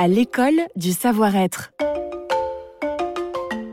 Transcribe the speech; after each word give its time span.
À 0.00 0.06
l'école 0.06 0.60
du 0.76 0.92
savoir-être. 0.92 1.72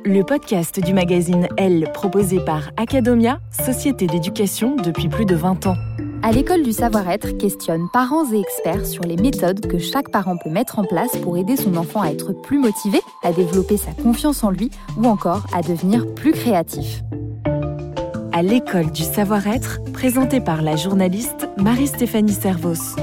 Le 0.04 0.24
podcast 0.24 0.84
du 0.84 0.92
magazine 0.92 1.48
Elle 1.56 1.88
proposé 1.94 2.40
par 2.40 2.72
Academia, 2.78 3.40
société 3.52 4.08
d'éducation 4.08 4.76
depuis 4.76 5.08
plus 5.08 5.26
de 5.26 5.36
20 5.36 5.68
ans. 5.68 5.76
À 6.24 6.32
l'école 6.32 6.64
du 6.64 6.72
savoir-être 6.72 7.38
questionne 7.38 7.90
parents 7.94 8.26
et 8.34 8.40
experts 8.40 8.88
sur 8.88 9.04
les 9.04 9.18
méthodes 9.18 9.68
que 9.68 9.78
chaque 9.78 10.10
parent 10.10 10.36
peut 10.38 10.50
mettre 10.50 10.80
en 10.80 10.86
place 10.86 11.16
pour 11.18 11.38
aider 11.38 11.58
son 11.58 11.76
enfant 11.76 12.02
à 12.02 12.10
être 12.10 12.34
plus 12.34 12.58
motivé, 12.58 13.02
à 13.22 13.32
développer 13.32 13.78
sa 13.78 13.92
confiance 13.92 14.44
en 14.44 14.50
lui 14.50 14.72
ou 14.98 15.06
encore 15.06 15.46
à 15.54 15.62
devenir 15.62 16.12
plus 16.16 16.32
créatif. 16.32 17.04
À 18.32 18.42
l'école 18.42 18.92
du 18.92 19.04
savoir-être, 19.04 19.80
présenté 19.94 20.42
par 20.42 20.64
la 20.64 20.76
journaliste 20.76 21.48
Marie-Stéphanie 21.58 22.34
Servos. 22.34 22.96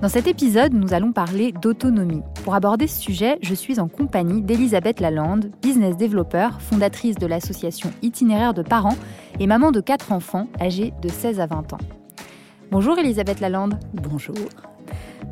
Dans 0.00 0.08
cet 0.08 0.26
épisode, 0.26 0.72
nous 0.72 0.94
allons 0.94 1.12
parler 1.12 1.52
d'autonomie. 1.52 2.22
Pour 2.42 2.54
aborder 2.54 2.86
ce 2.86 2.98
sujet, 2.98 3.38
je 3.42 3.52
suis 3.52 3.80
en 3.80 3.86
compagnie 3.86 4.40
d'Elisabeth 4.40 4.98
Lalande, 4.98 5.50
business 5.60 5.94
developer, 5.98 6.48
fondatrice 6.58 7.16
de 7.16 7.26
l'association 7.26 7.92
Itinéraire 8.00 8.54
de 8.54 8.62
parents 8.62 8.96
et 9.40 9.46
maman 9.46 9.72
de 9.72 9.80
quatre 9.82 10.12
enfants 10.12 10.48
âgés 10.58 10.94
de 11.02 11.10
16 11.10 11.38
à 11.40 11.46
20 11.46 11.74
ans. 11.74 11.78
Bonjour 12.70 12.98
Elisabeth 12.98 13.40
Lalande. 13.40 13.78
Bonjour. 13.92 14.36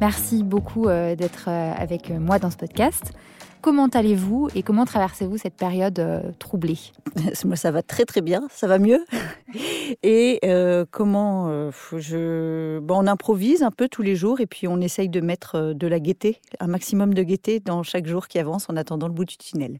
Merci 0.03 0.43
beaucoup 0.43 0.89
euh, 0.89 1.17
d'être 1.17 1.47
euh, 1.49 1.73
avec 1.75 2.11
moi 2.11 2.39
dans 2.39 2.51
ce 2.51 2.59
podcast. 2.59 3.15
Comment 3.61 3.89
allez-vous 3.89 4.49
et 4.55 4.63
comment 4.63 4.85
traversez-vous 4.85 5.37
cette 5.37 5.57
période 5.57 5.99
euh, 5.99 6.23
troublée? 6.39 6.79
Moi, 7.45 7.57
ça 7.57 7.71
va 7.71 7.83
très 7.83 8.05
très 8.05 8.21
bien, 8.21 8.47
ça 8.51 8.69
va 8.69 8.79
mieux? 8.79 9.05
Et 10.03 10.39
euh, 10.45 10.85
comment 10.91 11.49
euh, 11.49 11.71
je... 11.97 12.79
bon, 12.79 13.03
On 13.03 13.07
improvise 13.07 13.63
un 13.63 13.71
peu 13.71 13.89
tous 13.89 14.03
les 14.03 14.15
jours 14.15 14.41
et 14.41 14.47
puis 14.47 14.69
on 14.69 14.81
essaye 14.81 15.09
de 15.09 15.21
mettre 15.21 15.73
de 15.73 15.87
la 15.87 15.99
gaieté, 15.99 16.41
un 16.61 16.67
maximum 16.67 17.15
de 17.15 17.23
gaieté 17.23 17.59
dans 17.59 17.83
chaque 17.83 18.07
jour 18.07 18.29
qui 18.29 18.39
avance 18.39 18.69
en 18.69 18.77
attendant 18.77 19.09
le 19.09 19.15
bout 19.15 19.25
du 19.25 19.37
tunnel. 19.37 19.79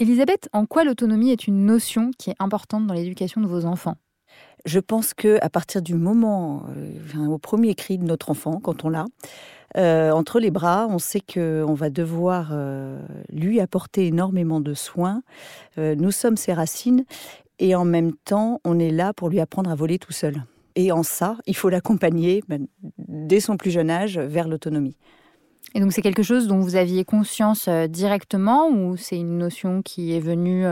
Elisabeth, 0.00 0.48
en 0.52 0.66
quoi 0.66 0.84
l'autonomie 0.84 1.30
est 1.30 1.46
une 1.46 1.64
notion 1.64 2.10
qui 2.18 2.30
est 2.30 2.36
importante 2.40 2.86
dans 2.86 2.94
l'éducation 2.94 3.40
de 3.40 3.46
vos 3.46 3.64
enfants? 3.64 3.96
Je 4.64 4.80
pense 4.80 5.14
que 5.14 5.38
à 5.40 5.48
partir 5.48 5.82
du 5.82 5.94
moment, 5.94 6.64
euh, 6.76 7.26
au 7.26 7.38
premier 7.38 7.74
cri 7.74 7.98
de 7.98 8.04
notre 8.04 8.30
enfant, 8.30 8.60
quand 8.60 8.84
on 8.84 8.90
l'a, 8.90 9.06
euh, 9.76 10.10
entre 10.12 10.40
les 10.40 10.50
bras, 10.50 10.86
on 10.88 10.98
sait 10.98 11.20
qu'on 11.20 11.74
va 11.74 11.90
devoir 11.90 12.50
euh, 12.52 13.00
lui 13.30 13.60
apporter 13.60 14.06
énormément 14.06 14.60
de 14.60 14.74
soins. 14.74 15.22
Euh, 15.78 15.94
nous 15.94 16.10
sommes 16.10 16.36
ses 16.36 16.52
racines 16.52 17.04
et 17.58 17.74
en 17.74 17.84
même 17.84 18.12
temps, 18.12 18.60
on 18.64 18.78
est 18.78 18.90
là 18.90 19.12
pour 19.12 19.28
lui 19.28 19.40
apprendre 19.40 19.70
à 19.70 19.74
voler 19.74 19.98
tout 19.98 20.12
seul. 20.12 20.44
Et 20.74 20.92
en 20.92 21.02
ça, 21.02 21.36
il 21.46 21.56
faut 21.56 21.68
l'accompagner 21.68 22.42
ben, 22.48 22.66
dès 22.98 23.40
son 23.40 23.56
plus 23.56 23.70
jeune 23.70 23.90
âge 23.90 24.18
vers 24.18 24.48
l'autonomie. 24.48 24.96
Et 25.74 25.80
donc 25.80 25.92
c'est 25.92 26.02
quelque 26.02 26.22
chose 26.22 26.46
dont 26.46 26.60
vous 26.60 26.76
aviez 26.76 27.04
conscience 27.04 27.68
directement 27.68 28.70
ou 28.70 28.96
c'est 28.96 29.18
une 29.18 29.36
notion 29.36 29.82
qui 29.82 30.14
est 30.14 30.20
venue 30.20 30.64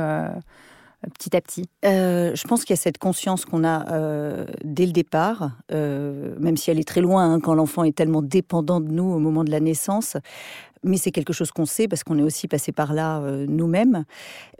petit 1.11 1.37
à 1.37 1.41
petit 1.41 1.65
Euh, 1.85 2.35
je 2.35 2.47
pense 2.47 2.65
qu'il 2.65 2.71
y 2.71 2.79
a 2.79 2.81
cette 2.81 2.99
conscience 2.99 3.45
qu'on 3.45 3.65
a 3.65 3.93
euh, 3.93 4.47
dès 4.65 4.87
le 4.87 4.93
départ, 4.93 5.51
euh, 5.73 6.35
même 6.39 6.57
si 6.57 6.71
elle 6.71 6.79
est 6.79 6.89
très 6.89 7.01
loin 7.01 7.33
hein, 7.33 7.41
quand 7.41 7.55
l'enfant 7.55 7.85
est 7.85 7.97
tellement 7.97 8.23
dépendant 8.23 8.81
de 8.81 8.91
nous 8.91 9.05
au 9.05 9.19
moment 9.19 9.45
de 9.45 9.51
la 9.51 9.61
naissance. 9.61 10.17
Mais 10.83 10.99
c'est 10.99 11.11
quelque 11.11 11.33
chose 11.33 11.51
qu'on 11.51 11.67
sait 11.67 11.89
parce 11.89 12.05
qu'on 12.05 12.19
est 12.19 12.23
aussi 12.23 12.47
passé 12.47 12.71
par 12.71 12.93
là 12.93 13.21
nous-mêmes. 13.49 14.05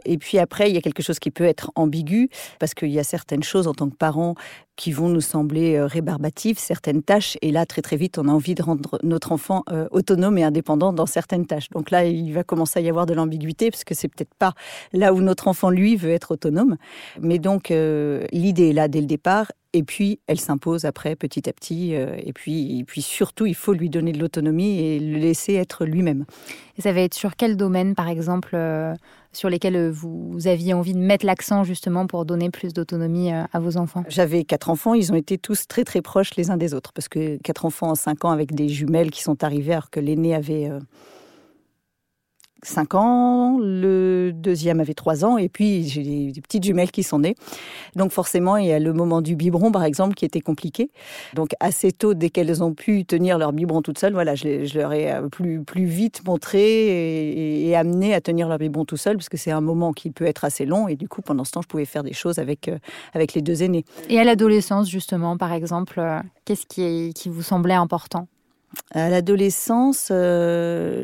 Et 0.03 0.17
puis 0.17 0.39
après, 0.39 0.69
il 0.69 0.75
y 0.75 0.77
a 0.77 0.81
quelque 0.81 1.03
chose 1.03 1.19
qui 1.19 1.31
peut 1.31 1.45
être 1.45 1.71
ambigu 1.75 2.29
parce 2.59 2.73
qu'il 2.73 2.89
y 2.89 2.99
a 2.99 3.03
certaines 3.03 3.43
choses 3.43 3.67
en 3.67 3.73
tant 3.73 3.87
que 3.87 3.95
parents 3.95 4.35
qui 4.77 4.91
vont 4.91 5.09
nous 5.09 5.21
sembler 5.21 5.75
euh, 5.75 5.87
rébarbatives, 5.87 6.59
certaines 6.59 7.03
tâches. 7.03 7.37
Et 7.41 7.51
là, 7.51 7.65
très 7.65 7.81
très 7.81 7.97
vite, 7.97 8.17
on 8.17 8.29
a 8.29 8.31
envie 8.31 8.55
de 8.55 8.61
rendre 8.61 8.99
notre 9.03 9.33
enfant 9.33 9.63
euh, 9.69 9.87
autonome 9.91 10.37
et 10.37 10.43
indépendant 10.43 10.93
dans 10.93 11.07
certaines 11.07 11.47
tâches. 11.47 11.69
Donc 11.71 11.91
là, 11.91 12.05
il 12.05 12.31
va 12.31 12.43
commencer 12.43 12.79
à 12.79 12.81
y 12.83 12.89
avoir 12.89 13.07
de 13.07 13.13
l'ambiguïté 13.13 13.71
parce 13.71 13.83
que 13.83 13.95
c'est 13.95 14.07
peut-être 14.07 14.35
pas 14.35 14.53
là 14.93 15.13
où 15.13 15.21
notre 15.21 15.47
enfant, 15.47 15.71
lui, 15.71 15.97
veut 15.97 16.11
être 16.11 16.31
autonome. 16.31 16.77
Mais 17.19 17.39
donc, 17.39 17.71
euh, 17.71 18.25
l'idée 18.31 18.69
est 18.69 18.73
là 18.73 18.87
dès 18.87 19.01
le 19.01 19.07
départ. 19.07 19.51
Et 19.73 19.83
puis, 19.83 20.19
elle 20.27 20.39
s'impose 20.39 20.85
après, 20.85 21.15
petit 21.15 21.49
à 21.49 21.53
petit. 21.53 21.91
et, 21.93 22.33
puis, 22.33 22.79
et 22.79 22.83
puis, 22.83 23.01
surtout, 23.01 23.45
il 23.45 23.53
faut 23.53 23.73
lui 23.73 23.89
donner 23.89 24.11
de 24.11 24.17
l'autonomie 24.17 24.79
et 24.79 24.99
le 24.99 25.19
laisser 25.19 25.55
être 25.55 25.85
lui-même. 25.85 26.25
Et 26.77 26.81
ça 26.81 26.93
va 26.93 27.01
être 27.01 27.13
sur 27.13 27.35
quel 27.35 27.57
domaine, 27.57 27.93
par 27.93 28.07
exemple, 28.07 28.57
sur 29.33 29.49
lesquels 29.49 29.75
euh, 29.75 29.91
vous, 29.91 30.47
aviez 30.47 30.73
envie 30.73 30.93
de 30.93 30.99
mettre 30.99 31.25
l'accent 31.25 31.63
justement 31.63 32.07
pour 32.07 32.25
donner 32.25 32.49
plus 32.49 32.73
d'autonomie 32.73 33.33
euh, 33.33 33.43
à 33.53 33.59
vos 33.59 33.77
enfants? 33.77 34.03
J'avais 34.07 34.43
quatre 34.43 34.69
enfants, 34.69 34.93
ils 34.93 35.11
ont 35.11 35.15
été 35.15 35.37
tous 35.37 35.67
très 35.67 35.83
très 35.83 36.01
proches 36.01 36.35
les 36.35 36.49
uns 36.51 36.57
des 36.57 36.73
autres. 36.73 36.93
Parce 36.93 37.07
que 37.07 37.37
quatre 37.37 37.65
enfants 37.65 37.91
en 37.91 37.95
cinq 37.95 38.25
ans 38.25 38.31
avec 38.31 38.53
des 38.53 38.69
jumelles 38.69 39.11
qui 39.11 39.21
sont 39.21 39.43
arrivées 39.43 39.73
alors 39.73 39.89
que 39.89 39.99
l'aîné 39.99 40.35
avait 40.35 40.69
euh, 42.67 42.73
cinq 42.73 42.95
ans, 42.95 43.57
le 43.59 44.31
deuxième 44.33 44.79
avait 44.79 44.93
trois 44.93 45.25
ans, 45.25 45.37
et 45.37 45.49
puis 45.49 45.87
j'ai 45.87 46.03
des, 46.03 46.41
petites 46.41 46.63
jumelles 46.63 46.91
qui 46.91 47.03
sont 47.03 47.19
nées. 47.19 47.35
Donc 47.95 48.11
forcément, 48.11 48.57
il 48.57 48.67
y 48.67 48.71
a 48.71 48.79
le 48.79 48.93
moment 48.93 49.21
du 49.21 49.35
biberon, 49.35 49.71
par 49.71 49.83
exemple, 49.83 50.15
qui 50.15 50.25
était 50.25 50.41
compliqué. 50.41 50.91
Donc 51.33 51.51
assez 51.59 51.91
tôt, 51.91 52.13
dès 52.13 52.29
qu'elles 52.29 52.63
ont 52.63 52.73
pu 52.73 53.05
tenir 53.05 53.37
leur 53.37 53.53
biberon 53.53 53.81
toutes 53.81 53.99
seules, 53.99 54.13
voilà, 54.13 54.35
je, 54.35 54.77
leur 54.77 54.93
ai 54.93 55.11
euh, 55.11 55.27
plus, 55.29 55.63
plus 55.63 55.85
vite 55.85 56.21
montré 56.25 57.67
et, 57.67 57.75
amené 57.75 58.13
à 58.13 58.21
tenir 58.21 58.47
leur 58.47 58.57
biberon 58.57 58.85
tout 58.85 58.97
seul, 58.97 59.17
parce 59.17 59.29
que 59.29 59.37
c'est 59.37 59.51
un 59.51 59.61
moment 59.61 59.93
qui 59.93 60.09
peut 60.09 60.25
être 60.25 60.45
assez 60.45 60.65
long, 60.65 60.87
et 60.87 60.95
du 60.95 61.07
coup, 61.07 61.21
pendant 61.21 61.43
ce 61.43 61.51
temps, 61.51 61.61
je 61.61 61.67
pouvais 61.67 61.85
faire 61.85 62.03
des 62.03 62.13
choses 62.13 62.39
avec, 62.39 62.67
euh, 62.67 62.77
avec 63.13 63.33
les 63.33 63.41
deux 63.41 63.61
aînés. 63.61 63.85
Et 64.09 64.19
à 64.19 64.23
l'adolescence, 64.23 64.89
justement, 64.89 65.37
par 65.37 65.53
exemple, 65.53 65.99
euh, 65.99 66.19
qu'est-ce 66.45 66.65
qui, 66.65 66.81
est- 66.81 67.13
qui 67.13 67.29
vous 67.29 67.43
semblait 67.43 67.75
important? 67.75 68.27
À 68.91 69.09
l'adolescence, 69.09 70.09
euh, 70.11 71.03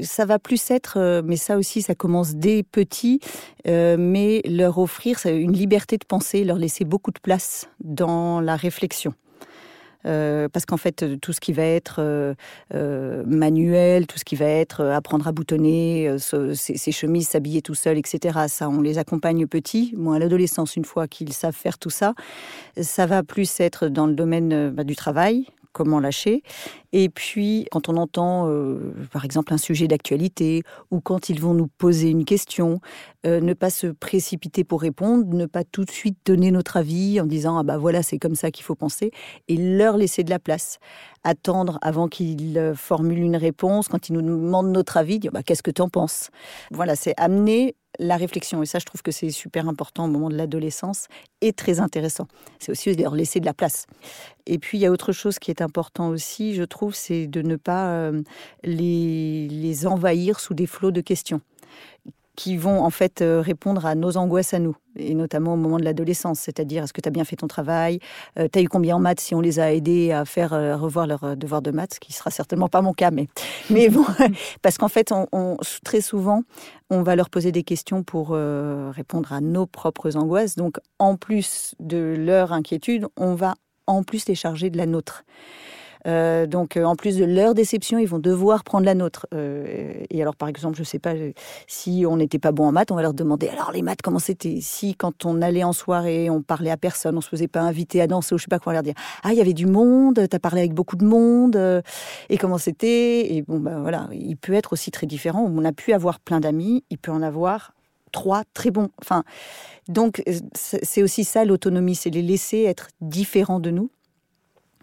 ça 0.00 0.24
va 0.24 0.38
plus 0.38 0.70
être, 0.70 0.98
euh, 0.98 1.22
mais 1.24 1.36
ça 1.36 1.56
aussi, 1.56 1.82
ça 1.82 1.94
commence 1.94 2.34
dès 2.34 2.62
petit, 2.62 3.20
euh, 3.66 3.96
mais 3.98 4.42
leur 4.44 4.78
offrir 4.78 5.18
une 5.24 5.52
liberté 5.52 5.96
de 5.96 6.04
penser, 6.04 6.44
leur 6.44 6.58
laisser 6.58 6.84
beaucoup 6.84 7.10
de 7.10 7.18
place 7.20 7.68
dans 7.80 8.40
la 8.40 8.56
réflexion. 8.56 9.14
Parce 10.04 10.64
qu'en 10.64 10.78
fait, 10.78 11.20
tout 11.20 11.34
ce 11.34 11.40
qui 11.40 11.52
va 11.52 11.64
être 11.64 12.34
manuel, 12.72 14.06
tout 14.06 14.16
ce 14.16 14.24
qui 14.24 14.36
va 14.36 14.46
être 14.46 14.82
apprendre 14.82 15.28
à 15.28 15.32
boutonner, 15.32 16.16
se- 16.18 16.54
ses, 16.54 16.78
ses 16.78 16.92
chemises, 16.92 17.28
s'habiller 17.28 17.60
tout 17.60 17.74
seul, 17.74 17.98
etc., 17.98 18.46
ça, 18.48 18.70
on 18.70 18.80
les 18.80 18.96
accompagne 18.96 19.46
petits. 19.46 19.92
Moi, 19.98 20.16
à 20.16 20.18
l'adolescence, 20.18 20.76
une 20.76 20.86
fois 20.86 21.08
qu'ils 21.08 21.34
savent 21.34 21.54
faire 21.54 21.76
tout 21.76 21.90
ça, 21.90 22.14
ça 22.80 23.04
va 23.04 23.22
plus 23.22 23.60
être 23.60 23.88
dans 23.88 24.06
le 24.06 24.14
domaine 24.14 24.70
bah, 24.70 24.84
du 24.84 24.96
travail, 24.96 25.44
comment 25.78 26.00
lâcher. 26.00 26.42
Et 26.92 27.08
puis, 27.08 27.66
quand 27.70 27.88
on 27.88 27.96
entend, 27.96 28.48
euh, 28.48 28.92
par 29.12 29.24
exemple, 29.24 29.54
un 29.54 29.58
sujet 29.58 29.86
d'actualité, 29.86 30.64
ou 30.90 31.00
quand 31.00 31.28
ils 31.28 31.40
vont 31.40 31.54
nous 31.54 31.68
poser 31.68 32.10
une 32.10 32.24
question, 32.24 32.80
euh, 33.28 33.40
ne 33.40 33.52
pas 33.52 33.70
se 33.70 33.86
précipiter 33.86 34.64
pour 34.64 34.80
répondre, 34.80 35.26
ne 35.34 35.46
pas 35.46 35.64
tout 35.64 35.84
de 35.84 35.90
suite 35.90 36.18
donner 36.24 36.50
notre 36.50 36.76
avis 36.76 37.20
en 37.20 37.26
disant 37.26 37.58
ah 37.58 37.62
bah 37.62 37.78
voilà 37.78 38.02
c'est 38.02 38.18
comme 38.18 38.34
ça 38.34 38.50
qu'il 38.50 38.64
faut 38.64 38.74
penser, 38.74 39.10
et 39.48 39.56
leur 39.56 39.96
laisser 39.96 40.24
de 40.24 40.30
la 40.30 40.38
place, 40.38 40.78
attendre 41.24 41.78
avant 41.82 42.08
qu'ils 42.08 42.56
euh, 42.58 42.74
formulent 42.74 43.18
une 43.18 43.36
réponse, 43.36 43.88
quand 43.88 44.08
ils 44.08 44.12
nous 44.14 44.22
demandent 44.22 44.72
notre 44.72 44.96
avis, 44.96 45.18
dire 45.18 45.32
bah 45.32 45.42
qu'est-ce 45.42 45.62
que 45.62 45.70
tu 45.70 45.82
en 45.82 45.88
penses? 45.88 46.30
Voilà, 46.70 46.96
c'est 46.96 47.14
amener 47.18 47.76
la 47.98 48.16
réflexion 48.16 48.62
et 48.62 48.66
ça 48.66 48.78
je 48.78 48.84
trouve 48.84 49.02
que 49.02 49.10
c'est 49.10 49.30
super 49.30 49.68
important 49.68 50.04
au 50.04 50.08
moment 50.08 50.28
de 50.28 50.36
l'adolescence 50.36 51.08
et 51.40 51.52
très 51.52 51.80
intéressant. 51.80 52.28
C'est 52.58 52.70
aussi 52.70 52.94
leur 52.94 53.14
laisser 53.14 53.40
de 53.40 53.46
la 53.46 53.54
place. 53.54 53.86
Et 54.46 54.58
puis 54.58 54.78
il 54.78 54.80
y 54.80 54.86
a 54.86 54.92
autre 54.92 55.12
chose 55.12 55.38
qui 55.38 55.50
est 55.50 55.62
important 55.62 56.08
aussi, 56.08 56.54
je 56.54 56.62
trouve, 56.62 56.94
c'est 56.94 57.26
de 57.26 57.42
ne 57.42 57.56
pas 57.56 57.88
euh, 57.90 58.22
les, 58.62 59.48
les 59.48 59.86
envahir 59.86 60.40
sous 60.40 60.54
des 60.54 60.66
flots 60.66 60.90
de 60.92 61.00
questions. 61.00 61.40
Qui 62.38 62.56
vont 62.56 62.84
en 62.84 62.90
fait 62.90 63.20
euh, 63.20 63.40
répondre 63.40 63.84
à 63.84 63.96
nos 63.96 64.16
angoisses 64.16 64.54
à 64.54 64.60
nous, 64.60 64.76
et 64.94 65.14
notamment 65.14 65.54
au 65.54 65.56
moment 65.56 65.76
de 65.76 65.82
l'adolescence, 65.82 66.38
c'est-à-dire 66.38 66.84
est-ce 66.84 66.92
que 66.92 67.00
tu 67.00 67.08
as 67.08 67.10
bien 67.10 67.24
fait 67.24 67.34
ton 67.34 67.48
travail, 67.48 67.98
euh, 68.38 68.46
tu 68.52 68.60
as 68.60 68.62
eu 68.62 68.68
combien 68.68 68.94
en 68.94 69.00
maths 69.00 69.18
si 69.18 69.34
on 69.34 69.40
les 69.40 69.58
a 69.58 69.74
aidés 69.74 70.12
à 70.12 70.24
faire 70.24 70.50
revoir 70.80 71.08
leur 71.08 71.36
devoir 71.36 71.62
de 71.62 71.72
maths, 71.72 71.94
ce 71.94 72.00
qui 72.00 72.12
sera 72.12 72.30
certainement 72.30 72.68
pas 72.68 72.80
mon 72.80 72.92
cas, 72.92 73.10
mais, 73.10 73.26
mais 73.70 73.88
bon, 73.88 74.04
parce 74.62 74.78
qu'en 74.78 74.86
fait, 74.86 75.10
on, 75.10 75.56
très 75.82 76.00
souvent, 76.00 76.44
on 76.90 77.02
va 77.02 77.16
leur 77.16 77.28
poser 77.28 77.50
des 77.50 77.64
questions 77.64 78.04
pour 78.04 78.30
répondre 78.30 79.32
à 79.32 79.40
nos 79.40 79.66
propres 79.66 80.16
angoisses, 80.16 80.54
donc 80.54 80.76
en 81.00 81.16
plus 81.16 81.74
de 81.80 82.14
leur 82.16 82.52
inquiétude, 82.52 83.08
on 83.16 83.34
va 83.34 83.56
en 83.88 84.04
plus 84.04 84.28
les 84.28 84.36
charger 84.36 84.70
de 84.70 84.76
la 84.76 84.86
nôtre. 84.86 85.24
Euh, 86.08 86.46
donc, 86.46 86.76
euh, 86.76 86.84
en 86.84 86.96
plus 86.96 87.16
de 87.16 87.24
leur 87.24 87.54
déception, 87.54 87.98
ils 87.98 88.08
vont 88.08 88.18
devoir 88.18 88.64
prendre 88.64 88.86
la 88.86 88.94
nôtre. 88.94 89.26
Euh, 89.34 89.92
et 90.08 90.22
alors, 90.22 90.34
par 90.34 90.48
exemple, 90.48 90.76
je 90.76 90.82
ne 90.82 90.86
sais 90.86 90.98
pas, 90.98 91.12
si 91.66 92.04
on 92.08 92.16
n'était 92.16 92.38
pas 92.38 92.52
bon 92.52 92.66
en 92.66 92.72
maths, 92.72 92.90
on 92.90 92.94
va 92.94 93.02
leur 93.02 93.14
demander 93.14 93.48
alors 93.48 93.72
les 93.72 93.82
maths, 93.82 94.00
comment 94.02 94.18
c'était? 94.18 94.58
Si, 94.62 94.94
quand 94.94 95.26
on 95.26 95.42
allait 95.42 95.64
en 95.64 95.72
soirée, 95.72 96.30
on 96.30 96.42
parlait 96.42 96.70
à 96.70 96.76
personne, 96.76 97.16
on 97.16 97.20
se 97.20 97.28
faisait 97.28 97.48
pas 97.48 97.60
inviter 97.60 98.00
à 98.00 98.06
danser, 98.06 98.34
ou 98.34 98.38
je 98.38 98.44
sais 98.44 98.48
pas 98.48 98.58
quoi, 98.58 98.72
leur 98.72 98.82
dire 98.82 98.94
ah, 99.22 99.32
il 99.32 99.38
y 99.38 99.40
avait 99.40 99.52
du 99.52 99.66
monde, 99.66 100.26
tu 100.28 100.36
as 100.36 100.38
parlé 100.38 100.60
avec 100.60 100.72
beaucoup 100.72 100.96
de 100.96 101.04
monde, 101.04 101.82
et 102.28 102.38
comment 102.38 102.58
c'était? 102.58 103.34
Et 103.34 103.42
bon, 103.42 103.60
ben 103.60 103.80
voilà, 103.80 104.08
il 104.12 104.36
peut 104.36 104.54
être 104.54 104.72
aussi 104.72 104.90
très 104.90 105.06
différent. 105.06 105.44
On 105.46 105.64
a 105.64 105.72
pu 105.72 105.92
avoir 105.92 106.20
plein 106.20 106.40
d'amis, 106.40 106.84
il 106.90 106.98
peut 106.98 107.12
en 107.12 107.22
avoir 107.22 107.72
trois 108.12 108.42
très 108.54 108.70
bons. 108.70 108.88
Enfin, 109.02 109.24
donc, 109.88 110.22
c'est 110.54 111.02
aussi 111.02 111.24
ça 111.24 111.44
l'autonomie, 111.44 111.94
c'est 111.94 112.10
les 112.10 112.22
laisser 112.22 112.62
être 112.62 112.88
différents 113.00 113.60
de 113.60 113.70
nous 113.70 113.90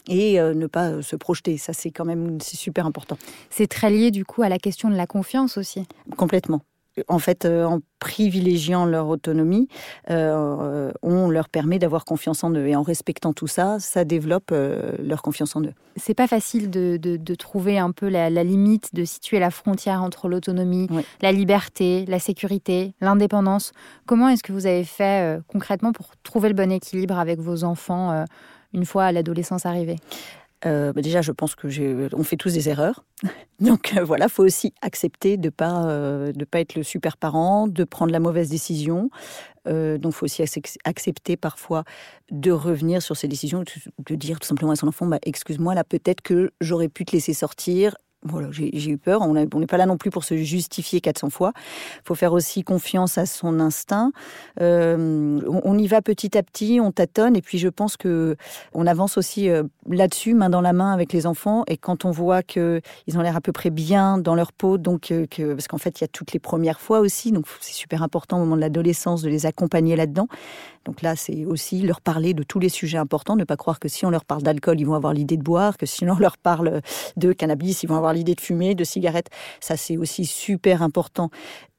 et 0.08 0.40
euh, 0.40 0.54
ne 0.54 0.68
pas 0.68 0.90
euh, 0.90 1.02
se 1.02 1.16
projeter. 1.16 1.58
Ça, 1.58 1.74
c'est 1.74 1.92
quand 1.92 2.06
même 2.06 2.40
c'est 2.42 2.58
super 2.58 2.86
important. 2.86 3.18
C'est 3.50 3.68
très 3.68 3.90
lié 3.90 4.12
du 4.12 4.26
coup 4.26 4.44
à 4.44 4.50
la 4.50 4.60
question 4.60 4.90
de 4.90 4.96
la 4.96 5.08
confiance 5.08 5.58
aussi. 5.58 5.86
Complètement. 6.18 6.62
En 7.10 7.20
fait, 7.20 7.44
euh, 7.44 7.66
en 7.66 7.82
privilégiant 8.00 8.86
leur 8.86 9.10
autonomie, 9.10 9.68
on 10.08 11.30
leur 11.30 11.50
permet 11.50 11.78
d'avoir 11.78 12.06
confiance 12.06 12.42
en 12.46 12.52
eux. 12.52 12.68
Et 12.68 12.76
en 12.76 12.84
respectant 12.84 13.34
tout 13.34 13.48
ça, 13.48 13.80
ça 13.80 14.06
développe 14.06 14.54
leur 15.00 15.22
confiance 15.22 15.58
en 15.58 15.62
eux. 15.64 15.74
C'est 15.98 16.14
pas 16.14 16.28
facile 16.28 16.70
de, 16.70 16.98
de, 16.98 17.36
trouver 17.36 17.80
un 17.80 17.92
peu 17.92 18.08
la, 18.08 18.30
limite, 18.30 18.94
de 18.94 19.04
situer 19.04 19.40
la 19.40 19.50
frontière 19.50 20.04
entre 20.04 20.30
l'autonomie, 20.30 20.88
la 21.22 21.34
liberté, 21.34 22.06
la 22.08 22.20
sécurité, 22.20 22.94
l'indépendance. 23.02 23.74
Comment 24.06 24.30
est-ce 24.30 24.44
que 24.44 24.54
vous 24.54 24.68
avez 24.68 24.86
fait 24.86 25.40
concrètement 25.48 25.92
pour 25.92 26.12
trouver 26.24 26.48
le 26.48 26.56
bon 26.56 26.72
équilibre 26.72 27.18
avec 27.18 27.40
vos 27.40 27.66
enfants 27.66 28.26
une 28.76 28.86
fois 28.86 29.12
l'adolescence 29.12 29.66
arrivée? 29.66 29.98
Euh, 30.66 30.94
bah 30.94 31.02
déjà, 31.02 31.22
je 31.22 31.32
pense 31.32 31.54
que 31.56 31.68
on 32.16 32.24
fait 32.24 32.38
tous 32.38 32.54
des 32.54 32.70
erreurs. 32.70 33.04
Donc 33.60 33.94
euh, 33.96 34.04
voilà, 34.04 34.30
faut 34.30 34.44
aussi 34.44 34.74
accepter 34.82 35.38
de 35.38 35.50
pas 35.50 35.86
euh, 35.86 36.32
de 36.32 36.46
pas 36.46 36.60
être 36.60 36.76
le 36.76 36.84
super 36.84 37.18
parent, 37.18 37.68
de 37.68 37.84
prendre 37.84 38.12
la 38.12 38.20
mauvaise 38.20 38.50
décision. 38.50 39.10
donc 39.66 40.14
faut 40.14 40.26
aussi 40.26 40.44
accepter 40.84 41.38
parfois 41.38 41.84
de 42.32 42.52
revenir 42.52 43.02
sur 43.02 43.16
ces 43.18 43.28
décisions, 43.28 43.64
de 44.00 44.16
dire 44.16 44.40
tout 44.40 44.48
simplement 44.48 44.72
à 44.72 44.76
son 44.76 44.88
enfant, 44.88 45.08
bah, 45.08 45.20
excuse-moi 45.24 45.74
là, 45.74 45.84
peut-être 45.84 46.22
que 46.22 46.52
j'aurais 46.62 46.90
pu 46.90 47.06
te 47.06 47.14
laisser 47.14 47.34
sortir 47.34 47.96
voilà, 48.26 48.50
j'ai 48.52 48.90
eu 48.90 48.98
peur. 48.98 49.22
On 49.22 49.34
n'est 49.34 49.68
pas 49.68 49.78
là 49.78 49.86
non 49.86 49.98
plus 49.98 50.10
pour 50.10 50.24
se 50.24 50.36
justifier 50.36 51.00
400 51.00 51.30
fois. 51.30 51.54
Il 51.98 52.08
faut 52.08 52.16
faire 52.16 52.34
aussi 52.34 52.64
confiance 52.64 53.18
à 53.18 53.26
son 53.26 53.60
instinct. 53.60 54.12
Euh, 54.62 55.40
on, 55.64 55.78
y 55.78 55.88
va 55.88 56.02
petit 56.02 56.36
à 56.38 56.44
petit, 56.44 56.80
on 56.82 56.92
tâtonne, 56.92 57.36
et 57.36 57.42
puis 57.42 57.60
je 57.60 57.70
pense 57.70 57.98
que 57.98 58.36
on 58.74 58.88
avance 58.88 59.18
aussi 59.18 59.50
euh, 59.50 59.64
là-dessus, 59.88 60.34
main 60.34 60.50
dans 60.50 60.62
la 60.62 60.74
main 60.74 60.92
avec 60.92 61.14
les 61.14 61.28
enfants. 61.28 61.64
Et 61.68 61.78
quand 61.78 62.04
on 62.04 62.12
voit 62.12 62.42
que 62.42 62.82
ils 63.06 63.18
ont 63.18 63.22
l'air 63.22 63.36
à 63.36 63.42
peu 63.42 63.52
près 63.52 63.70
bien 63.70 64.18
dans 64.18 64.36
leur 64.36 64.52
peau, 64.52 64.78
donc 64.78 65.12
euh, 65.12 65.28
parce 65.38 65.68
qu'en 65.68 65.78
fait 65.78 66.00
il 66.00 66.04
y 66.04 66.06
a 66.06 66.10
toutes 66.10 66.34
les 66.34 66.40
premières 66.40 66.82
fois 66.82 67.00
aussi, 67.00 67.32
donc 67.32 67.46
c'est 67.60 67.74
super 67.74 68.02
important 68.02 68.38
au 68.38 68.40
moment 68.42 68.56
de 68.56 68.62
l'adolescence 68.62 69.22
de 69.22 69.30
les 69.30 69.46
accompagner 69.46 69.96
là-dedans. 69.96 70.28
Donc 70.86 71.02
là, 71.02 71.16
c'est 71.16 71.46
aussi 71.46 71.82
leur 71.82 72.00
parler 72.00 72.36
de 72.36 72.44
tous 72.44 72.60
les 72.60 72.70
sujets 72.70 73.00
importants, 73.00 73.36
ne 73.36 73.44
pas 73.44 73.58
croire 73.58 73.80
que 73.80 73.88
si 73.88 74.06
on 74.06 74.12
leur 74.12 74.24
parle 74.24 74.44
d'alcool, 74.44 74.80
ils 74.80 74.86
vont 74.86 74.94
avoir 74.94 75.14
l'idée 75.14 75.36
de 75.36 75.42
boire, 75.42 75.78
que 75.78 75.88
si 75.88 76.06
on 76.08 76.18
leur 76.20 76.38
parle 76.38 76.82
de 77.18 77.34
cannabis, 77.34 77.82
ils 77.82 77.88
vont 77.88 77.96
avoir 77.96 78.14
l'idée 78.16 78.36
de 78.36 78.42
fumer, 78.42 78.76
de 78.76 78.84
cigarettes. 78.84 79.30
Ça, 79.60 79.78
c'est 79.78 79.98
aussi 79.98 80.26
super 80.26 80.82
important 80.82 81.30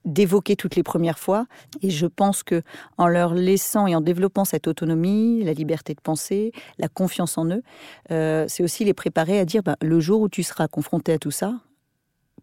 d'évoquer 0.07 0.57
toutes 0.57 0.77
les 0.77 0.83
premières 0.83 1.19
fois. 1.19 1.47
Et 1.83 1.91
je 1.91 2.07
pense 2.07 2.43
que 2.43 2.63
en 2.97 3.09
leur 3.09 3.35
laissant 3.35 3.87
et 3.87 3.95
en 3.95 4.01
développant 4.01 4.45
cette 4.45 4.69
autonomie, 4.69 5.43
la 5.45 5.53
liberté 5.53 5.95
de 5.95 6.01
penser, 6.01 6.53
la 6.79 6.89
confiance 6.89 7.37
en 7.37 7.47
eux, 7.47 7.63
euh, 8.11 8.47
c'est 8.49 8.63
aussi 8.63 8.85
les 8.85 8.95
préparer 8.95 9.39
à 9.39 9.45
dire 9.45 9.63
ben, 9.63 9.77
le 9.83 10.01
jour 10.01 10.21
où 10.21 10.29
tu 10.29 10.43
seras 10.43 10.69
confronté 10.69 11.13
à 11.13 11.19
tout 11.19 11.33
ça, 11.33 11.61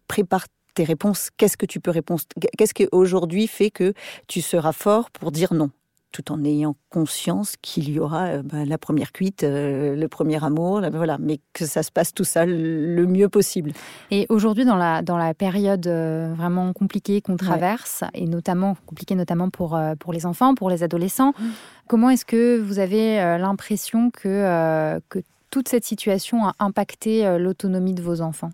prépare 0.06 0.46
tes 0.74 0.84
réponses. 0.84 1.30
Qu'est-ce 1.36 1.56
que 1.56 1.66
tu 1.66 1.80
peux 1.80 1.90
répondre 1.90 2.20
Qu'est-ce 2.58 2.74
qui 2.74 2.86
aujourd'hui 2.92 3.46
fait 3.46 3.70
que 3.70 3.94
tu 4.28 4.42
seras 4.42 4.72
fort 4.72 5.10
pour 5.10 5.32
dire 5.32 5.54
non? 5.54 5.70
Tout 6.14 6.30
en 6.30 6.44
ayant 6.44 6.76
conscience 6.90 7.56
qu'il 7.60 7.90
y 7.90 7.98
aura 7.98 8.26
euh, 8.26 8.42
bah, 8.44 8.64
la 8.64 8.78
première 8.78 9.10
cuite, 9.10 9.42
euh, 9.42 9.96
le 9.96 10.08
premier 10.08 10.42
amour, 10.42 10.80
voilà, 10.92 11.18
mais 11.18 11.40
que 11.52 11.66
ça 11.66 11.82
se 11.82 11.90
passe 11.90 12.14
tout 12.14 12.22
ça 12.22 12.46
le 12.46 13.06
mieux 13.06 13.28
possible. 13.28 13.72
Et 14.12 14.24
aujourd'hui, 14.28 14.64
dans 14.64 14.76
la, 14.76 15.02
dans 15.02 15.18
la 15.18 15.34
période 15.34 15.88
euh, 15.88 16.32
vraiment 16.36 16.72
compliquée 16.72 17.20
qu'on 17.20 17.36
traverse, 17.36 18.04
et 18.14 18.26
notamment 18.26 18.76
compliquée 18.86 19.16
notamment 19.16 19.50
pour, 19.50 19.76
pour 19.98 20.12
les 20.12 20.24
enfants, 20.24 20.54
pour 20.54 20.70
les 20.70 20.84
adolescents, 20.84 21.30
mmh. 21.30 21.44
comment 21.88 22.10
est-ce 22.10 22.24
que 22.24 22.60
vous 22.60 22.78
avez 22.78 23.16
l'impression 23.38 24.10
que, 24.10 25.00
que 25.08 25.18
toute 25.50 25.68
cette 25.68 25.84
situation 25.84 26.46
a 26.46 26.54
impacté 26.60 27.38
l'autonomie 27.38 27.94
de 27.94 28.02
vos 28.02 28.20
enfants? 28.20 28.50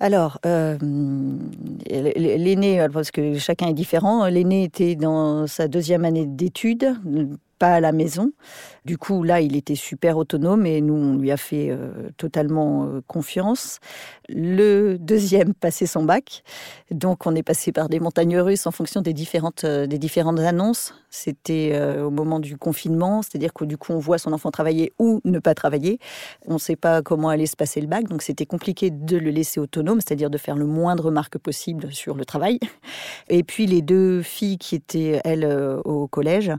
Alors, 0.00 0.38
euh, 0.44 0.76
l'aîné, 1.88 2.86
parce 2.92 3.10
que 3.10 3.38
chacun 3.38 3.68
est 3.68 3.74
différent, 3.74 4.26
l'aîné 4.26 4.64
était 4.64 4.96
dans 4.96 5.46
sa 5.46 5.68
deuxième 5.68 6.04
année 6.04 6.26
d'études, 6.26 6.94
pas 7.58 7.74
à 7.74 7.80
la 7.80 7.92
maison. 7.92 8.32
Du 8.84 8.98
coup, 8.98 9.22
là, 9.22 9.40
il 9.40 9.56
était 9.56 9.76
super 9.76 10.18
autonome 10.18 10.66
et 10.66 10.82
nous, 10.82 10.92
on 10.92 11.16
lui 11.16 11.30
a 11.30 11.38
fait 11.38 11.70
euh, 11.70 12.10
totalement 12.18 12.84
euh, 12.84 13.00
confiance. 13.06 13.80
Le 14.28 14.98
deuxième 14.98 15.54
passait 15.54 15.86
son 15.86 16.02
bac. 16.02 16.42
Donc, 16.90 17.26
on 17.26 17.34
est 17.34 17.42
passé 17.42 17.72
par 17.72 17.88
des 17.88 17.98
montagnes 17.98 18.38
russes 18.38 18.66
en 18.66 18.72
fonction 18.72 19.00
des 19.00 19.14
différentes, 19.14 19.64
euh, 19.64 19.86
des 19.86 19.96
différentes 19.96 20.38
annonces. 20.38 20.92
C'était 21.08 21.80
au 22.00 22.10
moment 22.10 22.40
du 22.40 22.56
confinement, 22.56 23.22
c'est-à-dire 23.22 23.52
que 23.52 23.64
du 23.64 23.76
coup, 23.78 23.92
on 23.92 24.00
voit 24.00 24.18
son 24.18 24.32
enfant 24.32 24.50
travailler 24.50 24.92
ou 24.98 25.20
ne 25.24 25.38
pas 25.38 25.54
travailler. 25.54 26.00
On 26.48 26.54
ne 26.54 26.58
sait 26.58 26.74
pas 26.74 27.02
comment 27.02 27.28
allait 27.28 27.46
se 27.46 27.54
passer 27.54 27.80
le 27.80 27.86
bac, 27.86 28.08
donc 28.08 28.20
c'était 28.20 28.46
compliqué 28.46 28.90
de 28.90 29.16
le 29.16 29.30
laisser 29.30 29.60
autonome, 29.60 30.00
c'est-à-dire 30.00 30.28
de 30.28 30.38
faire 30.38 30.56
le 30.56 30.66
moindre 30.66 31.12
marque 31.12 31.38
possible 31.38 31.92
sur 31.92 32.16
le 32.16 32.24
travail. 32.24 32.58
Et 33.28 33.44
puis, 33.44 33.66
les 33.66 33.80
deux 33.80 34.22
filles 34.22 34.58
qui 34.58 34.74
étaient, 34.74 35.20
elles, 35.22 35.46
au 35.84 36.08
collège, 36.08 36.50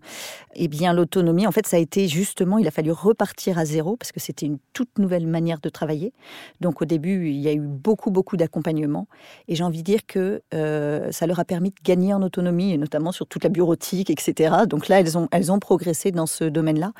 eh 0.56 0.70
bien, 0.70 0.94
l'autonomie, 0.94 1.46
en 1.46 1.52
fait, 1.52 1.68
ça 1.68 1.76
a 1.76 1.80
été 1.82 2.08
justement, 2.16 2.58
il 2.58 2.68
a 2.68 2.72
fallu 2.72 2.92
repartir 2.92 3.60
à 3.60 3.66
zéro 3.66 3.98
parce 3.98 4.12
que 4.12 4.20
c'était 4.20 4.46
une 4.46 4.58
toute 4.74 4.98
nouvelle 4.98 5.28
manière 5.28 5.60
de 5.60 5.70
travailler. 5.70 6.14
Donc 6.62 6.82
au 6.82 6.86
début, 6.86 7.30
il 7.30 7.40
y 7.40 7.48
a 7.48 7.54
eu 7.54 7.60
beaucoup, 7.60 8.10
beaucoup 8.10 8.38
d'accompagnement. 8.38 9.08
Et 9.48 9.56
j'ai 9.56 9.64
envie 9.64 9.80
de 9.80 9.84
dire 9.84 10.06
que 10.08 10.42
euh, 10.54 11.12
ça 11.12 11.28
leur 11.28 11.40
a 11.40 11.46
permis 11.46 11.70
de 11.70 11.76
gagner 11.84 12.14
en 12.14 12.22
autonomie, 12.22 12.72
et 12.72 12.78
notamment 12.78 13.12
sur 13.12 13.28
toute 13.28 13.44
la 13.44 13.50
bureautique, 13.50 14.10
etc. 14.10 14.56
Donc 14.68 14.88
là, 14.88 15.00
elles 15.00 15.18
ont, 15.18 15.28
elles 15.32 15.52
ont 15.52 15.60
progressé 15.60 16.12
dans 16.12 16.26
ce 16.26 16.46
domaine-là. 16.46 16.94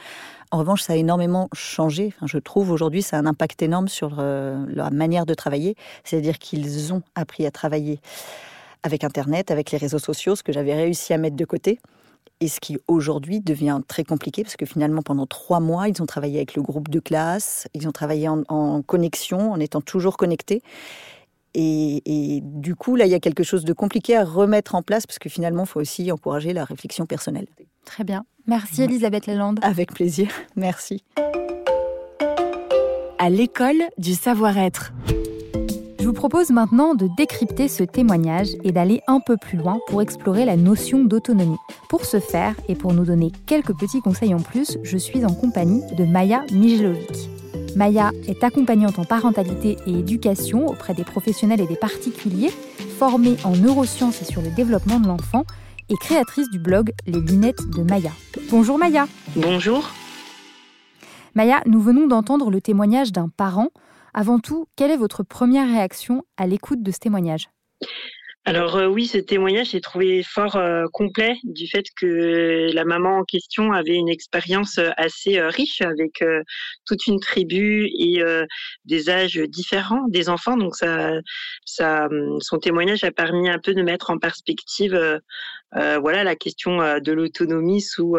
En 0.52 0.60
revanche, 0.60 0.82
ça 0.82 0.94
a 0.94 0.96
énormément 0.98 1.50
changé. 1.54 2.14
Je 2.26 2.38
trouve 2.38 2.72
aujourd'hui, 2.72 3.02
ça 3.02 3.18
a 3.18 3.20
un 3.22 3.26
impact 3.26 3.62
énorme 3.62 3.88
sur 3.88 4.18
euh, 4.20 4.66
leur 4.68 4.92
manière 4.92 5.26
de 5.26 5.34
travailler. 5.34 5.76
C'est-à-dire 6.04 6.38
qu'ils 6.38 6.94
ont 6.94 7.02
appris 7.16 7.46
à 7.46 7.52
travailler 7.52 8.00
avec 8.84 9.04
Internet, 9.04 9.50
avec 9.50 9.72
les 9.72 9.78
réseaux 9.78 10.00
sociaux, 10.00 10.36
ce 10.36 10.44
que 10.44 10.52
j'avais 10.52 10.76
réussi 10.76 11.14
à 11.14 11.18
mettre 11.18 11.36
de 11.36 11.46
côté 11.46 11.80
et 12.40 12.48
ce 12.48 12.60
qui 12.60 12.78
aujourd'hui 12.88 13.40
devient 13.40 13.80
très 13.88 14.04
compliqué 14.04 14.44
parce 14.44 14.56
que 14.56 14.66
finalement 14.66 15.02
pendant 15.02 15.26
trois 15.26 15.60
mois 15.60 15.88
ils 15.88 16.02
ont 16.02 16.06
travaillé 16.06 16.38
avec 16.38 16.56
le 16.56 16.62
groupe 16.62 16.90
de 16.90 17.00
classe, 17.00 17.68
ils 17.74 17.88
ont 17.88 17.92
travaillé 17.92 18.28
en, 18.28 18.82
connexion, 18.82 19.52
en 19.52 19.60
étant 19.60 19.82
toujours 19.82 20.18
connectés. 20.18 20.62
Et, 21.58 22.42
du 22.44 22.76
coup, 22.76 22.98
là, 22.98 23.06
il 23.06 23.12
y 23.12 23.14
a 23.14 23.22
quelque 23.22 23.44
chose 23.44 23.64
de 23.64 23.72
compliqué 23.72 24.18
à 24.18 24.26
remettre 24.26 24.76
en 24.76 24.82
place 24.82 25.08
parce 25.08 25.20
que 25.20 25.30
finalement, 25.30 25.64
il 25.64 25.70
faut 25.70 25.80
aussi 25.80 26.12
encourager 26.12 26.52
la 26.52 26.66
réflexion 26.66 27.06
personnelle. 27.06 27.48
Très 27.86 28.04
bien. 28.04 28.26
Merci 28.46 28.82
Elisabeth 28.84 29.26
Lalande. 29.26 29.60
Avec 29.62 29.94
plaisir. 29.94 30.28
Merci. 30.58 31.06
À 33.20 33.30
l'école 33.30 33.82
du 33.98 34.14
savoir-être. 34.14 34.92
Je 36.26 36.28
vous 36.28 36.40
propose 36.40 36.50
maintenant 36.50 36.96
de 36.96 37.08
décrypter 37.18 37.68
ce 37.68 37.84
témoignage 37.84 38.48
et 38.64 38.72
d'aller 38.72 39.04
un 39.06 39.20
peu 39.20 39.38
plus 39.38 39.60
loin 39.60 39.78
pour 39.86 40.02
explorer 40.02 40.44
la 40.44 40.58
notion 40.58 41.04
d'autonomie. 41.04 41.60
Pour 41.88 42.04
ce 42.04 42.20
faire 42.20 42.56
et 42.68 42.74
pour 42.74 42.94
nous 42.94 43.06
donner 43.06 43.32
quelques 43.46 43.78
petits 43.78 44.02
conseils 44.02 44.34
en 44.34 44.40
plus, 44.40 44.80
je 44.82 44.98
suis 44.98 45.24
en 45.24 45.36
compagnie 45.36 45.84
de 45.96 46.04
Maya 46.04 46.44
Mijelovic. 46.52 47.30
Maya 47.76 48.12
est 48.28 48.44
accompagnante 48.44 48.98
en 48.98 49.06
parentalité 49.06 49.78
et 49.86 50.00
éducation 50.00 50.66
auprès 50.66 50.96
des 50.96 51.04
professionnels 51.04 51.62
et 51.62 51.68
des 51.68 51.76
particuliers, 51.76 52.52
formée 52.98 53.38
en 53.44 53.56
neurosciences 53.56 54.24
et 54.24 54.26
sur 54.26 54.42
le 54.42 54.50
développement 54.50 55.00
de 55.00 55.06
l'enfant 55.06 55.44
et 55.90 55.96
créatrice 55.96 56.50
du 56.50 56.58
blog 56.58 56.92
Les 57.06 57.22
lunettes 57.22 57.70
de 57.70 57.84
Maya. 57.84 58.12
Bonjour 58.50 58.80
Maya. 58.80 59.06
Bonjour. 59.36 59.92
Maya, 61.36 61.62
nous 61.68 61.82
venons 61.82 62.08
d'entendre 62.08 62.50
le 62.50 62.62
témoignage 62.62 63.12
d'un 63.12 63.30
parent 63.30 63.70
avant 64.16 64.40
tout, 64.40 64.68
quelle 64.78 64.92
est 64.92 64.98
votre 64.98 65.24
première 65.24 65.68
réaction 65.68 66.24
à 66.38 66.48
l'écoute 66.48 66.82
de 66.82 66.90
ce 66.90 67.00
témoignage? 67.00 67.50
Alors 68.48 68.78
euh, 68.78 68.88
oui, 68.88 69.08
ce 69.08 69.18
témoignage 69.18 69.72
j'ai 69.72 69.82
trouvé 69.82 70.22
fort 70.24 70.56
euh, 70.56 70.86
complet 70.94 71.36
du 71.44 71.68
fait 71.68 71.84
que 72.00 72.72
la 72.72 72.86
maman 72.86 73.18
en 73.18 73.24
question 73.24 73.74
avait 73.74 73.96
une 73.96 74.08
expérience 74.08 74.78
euh, 74.78 74.92
assez 74.98 75.42
riche 75.42 75.82
avec 75.82 76.24
toute 76.86 77.08
une 77.08 77.20
tribu 77.20 77.90
et 78.00 78.24
des 78.86 79.10
âges 79.10 79.42
différents 79.50 80.08
des 80.08 80.30
enfants. 80.30 80.56
Donc 80.56 80.76
ça, 80.76 82.06
hum, 82.06 82.40
son 82.40 82.60
témoignage 82.60 83.04
a 83.04 83.12
permis 83.12 83.50
un 83.50 83.60
peu 83.60 83.74
de 83.74 83.82
mettre 83.82 84.12
en 84.12 84.18
perspective, 84.18 84.98
voilà, 85.74 86.24
la 86.24 86.36
question 86.38 86.78
de 87.00 87.12
l'autonomie 87.12 87.82
sous 87.82 88.16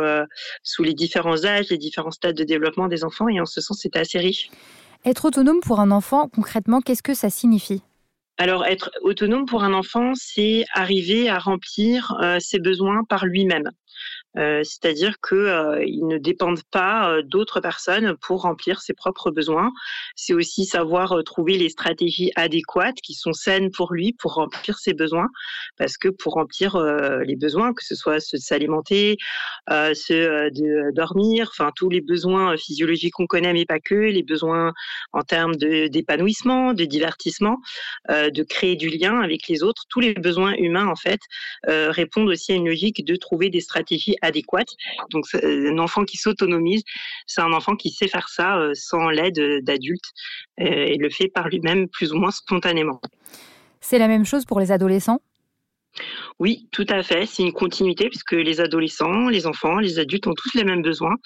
les 0.80 0.94
différents 0.94 1.46
âges, 1.46 1.70
les 1.70 1.78
différents 1.78 2.10
stades 2.10 2.36
de 2.36 2.44
développement 2.44 2.88
des 2.88 3.04
enfants. 3.04 3.28
Et 3.28 3.40
en 3.40 3.46
ce 3.46 3.60
sens, 3.60 3.78
c'était 3.80 4.00
assez 4.00 4.18
riche. 4.18 4.50
Être 5.08 5.26
autonome 5.26 5.60
pour 5.60 5.78
un 5.78 5.92
enfant, 5.92 6.28
concrètement, 6.28 6.80
qu'est-ce 6.80 7.00
que 7.04 7.14
ça 7.14 7.30
signifie? 7.30 7.80
Alors, 8.38 8.66
être 8.66 8.90
autonome 9.02 9.46
pour 9.46 9.62
un 9.62 9.72
enfant, 9.72 10.14
c'est 10.16 10.64
arriver 10.72 11.28
à 11.28 11.38
remplir 11.38 12.16
euh, 12.20 12.40
ses 12.40 12.58
besoins 12.58 13.04
par 13.08 13.24
lui-même. 13.24 13.70
Euh, 14.38 14.62
c'est-à-dire 14.64 15.14
qu'ils 15.26 15.38
euh, 15.38 15.84
ne 16.02 16.18
dépendent 16.18 16.62
pas 16.70 17.10
euh, 17.10 17.22
d'autres 17.22 17.60
personnes 17.60 18.16
pour 18.20 18.42
remplir 18.42 18.80
ses 18.80 18.92
propres 18.92 19.30
besoins. 19.30 19.72
C'est 20.14 20.34
aussi 20.34 20.66
savoir 20.66 21.14
trouver 21.24 21.56
les 21.56 21.70
stratégies 21.70 22.32
adéquates 22.36 23.00
qui 23.02 23.14
sont 23.14 23.32
saines 23.32 23.70
pour 23.70 23.92
lui 23.92 24.12
pour 24.12 24.34
remplir 24.34 24.78
ses 24.78 24.92
besoins, 24.92 25.28
parce 25.78 25.96
que 25.96 26.08
pour 26.08 26.34
remplir 26.34 26.76
les 27.24 27.36
besoins, 27.36 27.72
que 27.72 27.84
ce 27.84 27.94
soit 27.94 28.20
ceux 28.20 28.38
de 28.38 28.42
s'alimenter, 28.42 29.16
ceux 29.68 30.50
de 30.50 30.94
dormir, 30.94 31.48
enfin 31.50 31.70
tous 31.74 31.88
les 31.88 32.00
besoins 32.00 32.56
physiologiques 32.56 33.14
qu'on 33.14 33.26
connaît, 33.26 33.52
mais 33.52 33.64
pas 33.64 33.80
que, 33.80 33.94
les 33.94 34.22
besoins 34.22 34.72
en 35.12 35.22
termes 35.22 35.56
d'épanouissement, 35.56 36.72
de, 36.72 36.84
divertissement, 36.84 37.58
de 38.08 38.42
créer 38.42 38.76
du 38.76 38.88
lien 38.88 39.20
avec 39.20 39.48
les 39.48 39.62
autres, 39.62 39.84
tous 39.88 40.00
les 40.00 40.14
besoins 40.14 40.54
humains 40.54 40.86
en 40.86 40.96
fait 40.96 41.20
répondent 41.66 42.28
aussi 42.28 42.52
à 42.52 42.56
une 42.56 42.68
logique 42.68 43.04
de 43.04 43.16
trouver 43.16 43.50
des 43.50 43.60
stratégies 43.60 44.16
adéquate. 44.26 44.68
Donc 45.10 45.26
un 45.34 45.78
enfant 45.78 46.04
qui 46.04 46.16
s'autonomise, 46.16 46.82
c'est 47.26 47.40
un 47.40 47.52
enfant 47.52 47.76
qui 47.76 47.90
sait 47.90 48.08
faire 48.08 48.28
ça 48.28 48.58
euh, 48.58 48.72
sans 48.74 49.08
l'aide 49.08 49.40
d'adultes 49.62 50.12
euh, 50.60 50.64
et 50.64 50.96
le 50.96 51.10
fait 51.10 51.28
par 51.28 51.48
lui-même 51.48 51.88
plus 51.88 52.12
ou 52.12 52.16
moins 52.16 52.30
spontanément. 52.30 53.00
C'est 53.80 53.98
la 53.98 54.08
même 54.08 54.24
chose 54.24 54.44
pour 54.44 54.60
les 54.60 54.72
adolescents? 54.72 55.20
Oui, 56.38 56.68
tout 56.70 56.86
à 56.88 57.02
fait. 57.02 57.26
C'est 57.26 57.42
une 57.42 57.52
continuité 57.52 58.08
puisque 58.08 58.32
les 58.32 58.60
adolescents, 58.60 59.28
les 59.28 59.46
enfants, 59.46 59.78
les 59.78 59.98
adultes 59.98 60.26
ont 60.26 60.34
tous 60.34 60.54
les 60.54 60.64
mêmes 60.64 60.82
besoins. 60.82 61.16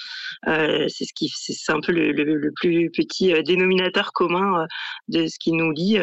Euh, 0.47 0.87
c'est 0.89 1.73
un 1.73 1.81
peu 1.81 1.93
le, 1.93 2.53
plus 2.55 2.91
petit 2.91 3.33
euh, 3.33 3.43
dénominateur 3.43 4.13
commun 4.13 4.63
euh, 4.63 4.67
de 5.09 5.27
ce 5.27 5.39
qui 5.39 5.53
nous 5.53 5.73
lie, 5.73 5.99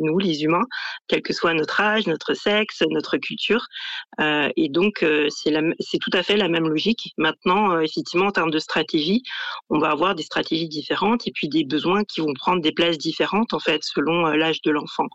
nous 0.00 0.18
les 0.18 0.42
humains, 0.42 0.64
quel 1.06 1.22
que 1.22 1.32
soit 1.32 1.54
notre 1.54 1.80
âge, 1.80 2.06
notre 2.06 2.34
sexe, 2.34 2.82
notre 2.90 3.16
culture. 3.18 3.66
et 4.20 4.68
donc 4.68 5.04
c'est 5.28 5.54
c'est 5.80 5.98
tout 5.98 6.10
à 6.12 6.22
fait 6.22 6.36
la 6.36 6.48
même 6.48 6.68
logique. 6.68 7.12
Maintenant, 7.16 7.80
effectivement, 7.80 8.26
en 8.26 8.32
termes 8.32 8.50
de 8.50 8.58
stratégie, 8.58 9.22
on 9.70 9.78
va 9.78 9.90
avoir 9.90 10.14
des 10.14 10.22
stratégies 10.22 10.68
différentes 10.68 11.26
et 11.26 11.32
puis 11.32 11.48
des 11.48 11.64
besoins 11.64 12.04
qui 12.04 12.20
vont 12.20 12.34
prendre 12.34 12.60
des 12.62 12.72
places 12.72 12.98
différentes 12.98 13.52
en 13.54 13.60
fait 13.60 13.82
selon 13.82 14.26
l'âge 14.26 14.60
de 14.62 14.70
l'enfant. 14.70 15.06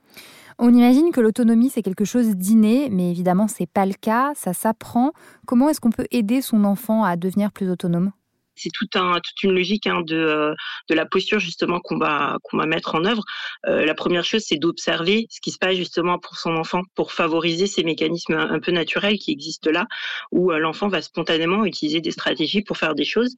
On 0.60 0.74
imagine 0.74 1.12
que 1.12 1.22
l'autonomie, 1.22 1.70
c'est 1.70 1.82
quelque 1.82 2.06
chose 2.06 2.36
d'inné, 2.36 2.90
mais 2.92 3.10
évidemment, 3.10 3.48
ce 3.48 3.56
n'est 3.62 3.68
pas 3.68 3.86
le 3.86 3.94
cas, 3.94 4.34
ça 4.36 4.54
s'apprend. 4.54 5.12
Comment 5.46 5.70
est-ce 5.70 5.82
qu'on 5.82 5.92
peut 5.92 6.08
aider 6.12 6.42
son 6.42 6.64
enfant 6.64 7.04
à 7.04 7.16
devenir 7.16 7.52
plus 7.52 7.70
autonome? 7.70 8.12
C'est 8.56 8.70
tout 8.72 8.88
un, 8.94 9.16
toute 9.16 9.42
une 9.44 9.54
logique 9.54 9.88
hein, 9.88 10.02
de, 10.06 10.16
euh, 10.16 10.54
de 10.88 10.94
la 10.94 11.08
posture 11.08 11.40
justement 11.40 11.80
qu'on 11.80 11.98
va 11.98 12.38
qu'on 12.44 12.58
va 12.58 12.68
mettre 12.68 12.94
en 12.94 13.04
œuvre. 13.04 13.24
Euh, 13.66 13.84
la 13.84 13.96
première 13.96 14.24
chose, 14.24 14.44
c'est 14.46 14.58
d'observer 14.58 15.26
ce 15.32 15.42
qui 15.42 15.50
se 15.50 15.58
passe 15.58 15.76
justement 15.76 16.20
pour 16.20 16.38
son 16.38 16.56
enfant, 16.56 16.82
pour 16.94 17.14
favoriser 17.14 17.66
ces 17.66 17.84
mécanismes 17.84 18.36
un, 18.36 18.60
peu 18.60 18.72
naturels 18.72 19.18
qui 19.18 19.32
existent 19.32 19.72
là, 19.72 19.88
où 20.32 20.52
euh, 20.52 20.60
l'enfant 20.60 20.88
va 20.88 21.02
spontanément 21.02 21.66
utiliser 21.66 22.00
des 22.00 22.12
stratégies 22.12 22.62
pour 22.62 22.78
faire 22.78 22.94
des 22.94 23.06
choses. 23.06 23.36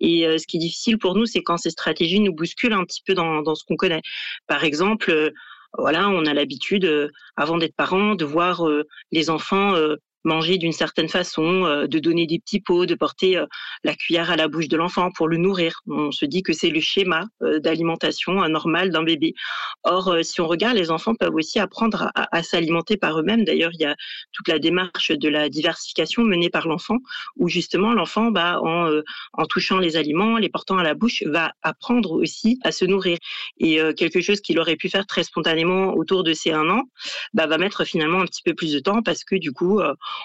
Et 0.00 0.26
ce 0.38 0.46
qui 0.46 0.58
est 0.58 0.60
difficile 0.60 0.98
pour 0.98 1.14
nous, 1.14 1.24
c'est 1.24 1.42
quand 1.42 1.56
ces 1.56 1.70
stratégies 1.70 2.20
nous 2.20 2.34
bousculent 2.34 2.74
un 2.74 2.84
petit 2.84 3.02
peu 3.06 3.14
dans, 3.14 3.40
dans 3.40 3.54
ce 3.54 3.64
qu'on 3.64 3.76
connaît. 3.76 4.02
Par 4.46 4.64
exemple 4.64 5.32
voilà, 5.76 6.08
on 6.08 6.24
a 6.24 6.34
l'habitude, 6.34 6.84
euh, 6.84 7.08
avant 7.36 7.58
d'être 7.58 7.74
parent, 7.76 8.14
de 8.14 8.24
voir 8.24 8.66
euh, 8.66 8.84
les 9.12 9.30
enfants 9.30 9.74
euh, 9.74 9.96
manger 10.24 10.58
d'une 10.58 10.72
certaine 10.72 11.08
façon, 11.08 11.64
euh, 11.64 11.86
de 11.86 11.98
donner 11.98 12.26
des 12.26 12.38
petits 12.38 12.60
pots, 12.60 12.86
de 12.86 12.94
porter 12.94 13.36
euh, 13.36 13.46
la 13.84 13.94
cuillère 13.94 14.30
à 14.30 14.36
la 14.36 14.48
bouche 14.48 14.68
de 14.68 14.76
l'enfant 14.76 15.10
pour 15.10 15.28
le 15.28 15.36
nourrir. 15.36 15.80
On 15.86 16.10
se 16.10 16.24
dit 16.24 16.42
que 16.42 16.52
c'est 16.52 16.70
le 16.70 16.80
schéma 16.80 17.24
euh, 17.42 17.60
d'alimentation 17.60 18.46
normal 18.48 18.90
d'un 18.90 19.02
bébé. 19.02 19.34
Or, 19.84 20.16
si 20.22 20.40
on 20.40 20.46
regarde, 20.46 20.76
les 20.76 20.90
enfants 20.90 21.14
peuvent 21.14 21.34
aussi 21.34 21.58
apprendre 21.58 22.10
à, 22.14 22.42
s'alimenter 22.42 22.96
par 22.96 23.18
eux-mêmes. 23.18 23.44
D'ailleurs, 23.44 23.70
il 23.74 23.80
y 23.80 23.84
a 23.84 23.94
toute 24.32 24.48
la 24.48 24.58
démarche 24.58 25.12
de 25.12 25.28
la 25.28 25.48
diversification 25.48 26.22
menée 26.22 26.50
par 26.50 26.68
l'enfant, 26.68 26.96
où 27.36 27.48
justement 27.48 27.92
l'enfant, 27.92 28.30
bah, 28.30 28.60
en, 28.62 29.00
en 29.32 29.46
touchant 29.46 29.78
les 29.78 29.96
aliments, 29.96 30.38
les 30.38 30.48
portant 30.48 30.78
à 30.78 30.82
la 30.82 30.94
bouche, 30.94 31.22
va 31.26 31.52
apprendre 31.62 32.12
aussi 32.12 32.58
à 32.64 32.72
se 32.72 32.84
nourrir. 32.84 33.18
Et 33.58 33.78
quelque 33.96 34.20
chose 34.20 34.40
qu'il 34.40 34.58
aurait 34.58 34.76
pu 34.76 34.88
faire 34.88 35.06
très 35.06 35.22
spontanément 35.22 35.94
autour 35.94 36.24
de 36.24 36.32
ses 36.32 36.52
un 36.52 36.68
an, 36.68 36.82
bah, 37.34 37.46
va 37.46 37.58
mettre 37.58 37.84
finalement 37.84 38.20
un 38.20 38.26
petit 38.26 38.42
peu 38.44 38.54
plus 38.54 38.72
de 38.72 38.80
temps 38.80 39.02
parce 39.02 39.24
que 39.24 39.36
du 39.36 39.52
coup, 39.52 39.80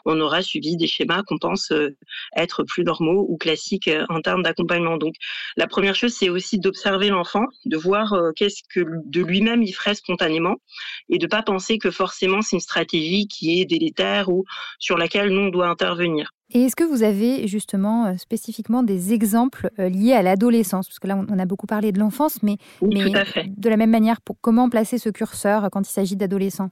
on 0.06 0.20
aura 0.20 0.42
suivi 0.42 0.78
des 0.78 0.88
schémas 0.88 1.24
qu'on 1.24 1.38
pense 1.38 1.72
euh, 1.72 1.96
être 2.36 2.64
plus 2.64 2.84
normaux 2.84 3.26
ou 3.30 3.38
classiques 3.38 3.88
euh, 3.88 4.06
en 4.10 4.22
termes 4.22 4.44
d'accompagnement. 4.44 4.98
Donc, 4.98 5.16
la 5.58 5.68
première 5.68 5.96
chose, 5.96 6.14
c'est 6.14 6.30
aussi 6.30 6.60
d'observer 6.60 7.10
l'enfant, 7.10 7.46
de 7.66 7.78
voir 7.78 8.14
euh, 8.14 8.32
qu'est-ce 8.36 8.62
que 8.70 8.82
de 9.06 9.22
lui-même 9.22 9.64
il 9.64 9.74
ferait 9.74 9.96
spontanément 9.96 10.56
et 11.10 11.18
de 11.18 11.28
pas 11.28 11.44
penser 11.44 11.78
que 11.78 11.92
forcément 11.92 12.42
c'est 12.42 12.56
une 12.56 12.62
stratégie 12.62 13.28
qui 13.28 13.62
est 13.62 13.66
délétère 13.66 14.30
ou 14.30 14.46
sur 14.80 14.98
laquelle 14.98 15.30
nous 15.30 15.42
on 15.42 15.50
doit 15.50 15.68
intervenir. 15.68 16.32
Et 16.56 16.64
est-ce 16.64 16.76
que 16.76 16.84
vous 16.84 17.02
avez 17.02 17.48
justement 17.48 18.16
spécifiquement 18.18 18.84
des 18.84 19.14
exemples 19.14 19.70
liés 19.78 20.14
à 20.14 20.22
l'adolescence? 20.22 20.88
Parce 20.88 21.00
que 21.00 21.08
là, 21.08 21.18
on 21.28 21.40
a 21.40 21.46
beaucoup 21.46 21.66
parlé 21.66 21.92
de 21.92 22.00
l'enfance, 22.00 22.44
mais, 22.44 22.58
mais 22.82 23.12
de 23.48 23.70
la 23.70 23.78
même 23.78 23.90
manière, 23.90 24.22
pour 24.22 24.36
comment 24.40 24.70
placer 24.70 25.00
ce 25.00 25.10
curseur 25.10 25.70
quand 25.72 25.88
il 25.88 25.92
s'agit 25.92 26.16
d'adolescents? 26.16 26.70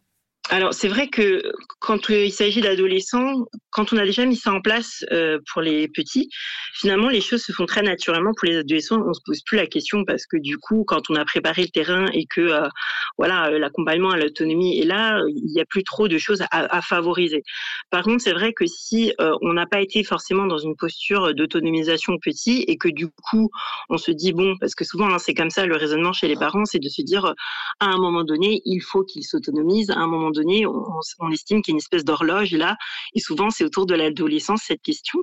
Alors 0.51 0.73
c'est 0.73 0.89
vrai 0.89 1.07
que 1.07 1.41
quand 1.79 2.09
il 2.09 2.31
s'agit 2.31 2.59
d'adolescents, 2.59 3.45
quand 3.71 3.93
on 3.93 3.97
a 3.97 4.03
déjà 4.03 4.25
mis 4.25 4.35
ça 4.35 4.51
en 4.51 4.59
place 4.59 5.05
euh, 5.13 5.39
pour 5.51 5.61
les 5.61 5.87
petits, 5.87 6.27
finalement 6.73 7.07
les 7.07 7.21
choses 7.21 7.41
se 7.41 7.53
font 7.53 7.65
très 7.65 7.81
naturellement. 7.81 8.31
Pour 8.37 8.49
les 8.49 8.57
adolescents, 8.57 9.01
on 9.07 9.13
se 9.13 9.21
pose 9.25 9.41
plus 9.45 9.55
la 9.55 9.65
question 9.65 10.03
parce 10.03 10.25
que 10.25 10.35
du 10.35 10.57
coup, 10.57 10.83
quand 10.85 11.09
on 11.09 11.15
a 11.15 11.23
préparé 11.23 11.61
le 11.61 11.69
terrain 11.69 12.05
et 12.11 12.25
que 12.25 12.41
euh, 12.41 12.67
voilà 13.17 13.47
euh, 13.47 13.59
l'accompagnement 13.59 14.09
à 14.09 14.17
l'autonomie 14.17 14.77
est 14.77 14.85
là, 14.85 15.21
il 15.29 15.53
n'y 15.53 15.61
a 15.61 15.65
plus 15.65 15.85
trop 15.85 16.09
de 16.09 16.17
choses 16.17 16.43
à, 16.51 16.81
favoriser. 16.81 17.43
Par 17.89 18.03
contre, 18.03 18.21
c'est 18.21 18.33
vrai 18.33 18.51
que 18.51 18.65
si 18.67 19.13
on 19.19 19.53
n'a 19.53 19.67
pas 19.67 19.79
été 19.79 20.03
forcément 20.03 20.47
dans 20.47 20.57
une 20.57 20.75
posture 20.75 21.33
d'autonomisation 21.33 22.17
petit 22.21 22.65
et 22.67 22.77
que 22.77 22.89
du 22.89 23.07
coup 23.07 23.49
on 23.89 23.97
se 23.97 24.11
dit 24.11 24.33
bon, 24.33 24.57
parce 24.59 24.75
que 24.75 24.83
souvent 24.83 25.07
hein, 25.07 25.19
c'est 25.19 25.33
comme 25.33 25.49
ça 25.49 25.65
le 25.65 25.77
raisonnement 25.77 26.11
chez 26.11 26.27
les 26.27 26.35
parents, 26.35 26.65
c'est 26.65 26.79
de 26.79 26.89
se 26.89 27.01
dire 27.03 27.33
à 27.79 27.85
un 27.85 27.97
moment 27.97 28.23
donné 28.23 28.61
il 28.65 28.81
faut 28.81 29.03
qu'ils 29.03 29.23
s'autonomisent, 29.23 29.91
à 29.91 29.99
un 29.99 30.07
moment 30.07 30.31
donné 30.31 30.40
on, 30.65 31.31
estime 31.31 31.61
qu'il 31.61 31.71
y 31.71 31.73
a 31.73 31.75
une 31.75 31.79
espèce 31.79 32.03
d'horloge 32.03 32.51
là, 32.51 32.77
et 33.15 33.19
souvent 33.19 33.49
c'est 33.49 33.63
autour 33.63 33.85
de 33.85 33.95
l'adolescence 33.95 34.61
cette 34.67 34.81
question. 34.81 35.19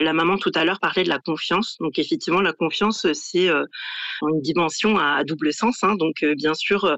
La 0.00 0.12
maman 0.12 0.38
tout 0.38 0.52
à 0.54 0.64
l'heure 0.64 0.80
parlait 0.80 1.04
de 1.04 1.08
la 1.08 1.18
confiance, 1.18 1.76
donc 1.80 1.98
effectivement 1.98 2.40
la 2.40 2.52
confiance 2.52 3.06
c'est 3.12 3.48
euh, 3.48 3.64
une 4.22 4.40
dimension 4.40 4.98
à, 4.98 5.24
double 5.24 5.52
sens, 5.52 5.82
hein. 5.82 5.94
donc 5.96 6.22
euh, 6.22 6.34
bien 6.34 6.54
sûr 6.54 6.84
euh, 6.84 6.96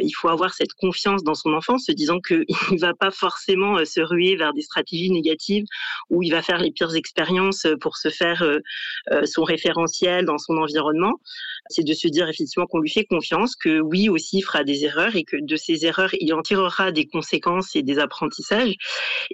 il 0.00 0.12
faut 0.12 0.28
avoir 0.28 0.54
cette 0.54 0.72
confiance 0.74 1.22
dans 1.24 1.34
son 1.34 1.52
enfant, 1.52 1.78
se 1.78 1.92
disant 1.92 2.20
qu'il 2.20 2.44
ne 2.72 2.80
va 2.80 2.94
pas 2.94 3.10
forcément 3.10 3.84
se 3.84 4.00
ruer 4.00 4.36
vers 4.36 4.52
des 4.52 4.62
stratégies 4.62 5.10
négatives 5.10 5.64
où 6.10 6.22
il 6.22 6.30
va 6.30 6.42
faire 6.42 6.58
les 6.58 6.70
pires 6.70 6.94
expériences 6.94 7.66
pour 7.80 7.96
se 7.96 8.08
faire 8.08 8.44
son 9.24 9.44
référentiel 9.44 10.24
dans 10.24 10.38
son 10.38 10.56
environnement. 10.56 11.20
C'est 11.68 11.84
de 11.84 11.94
se 11.94 12.08
dire 12.08 12.28
effectivement 12.28 12.66
qu'on 12.66 12.80
lui 12.80 12.90
fait 12.90 13.04
confiance, 13.04 13.54
que 13.56 13.80
oui 13.80 14.08
aussi 14.08 14.38
il 14.38 14.42
fera 14.42 14.64
des 14.64 14.84
erreurs 14.84 15.16
et 15.16 15.24
que 15.24 15.36
de 15.40 15.56
ces 15.56 15.86
erreurs 15.86 16.10
il 16.20 16.34
en 16.34 16.42
tirera 16.42 16.92
des 16.92 17.06
conséquences 17.06 17.76
et 17.76 17.82
des 17.82 17.98
apprentissages. 17.98 18.74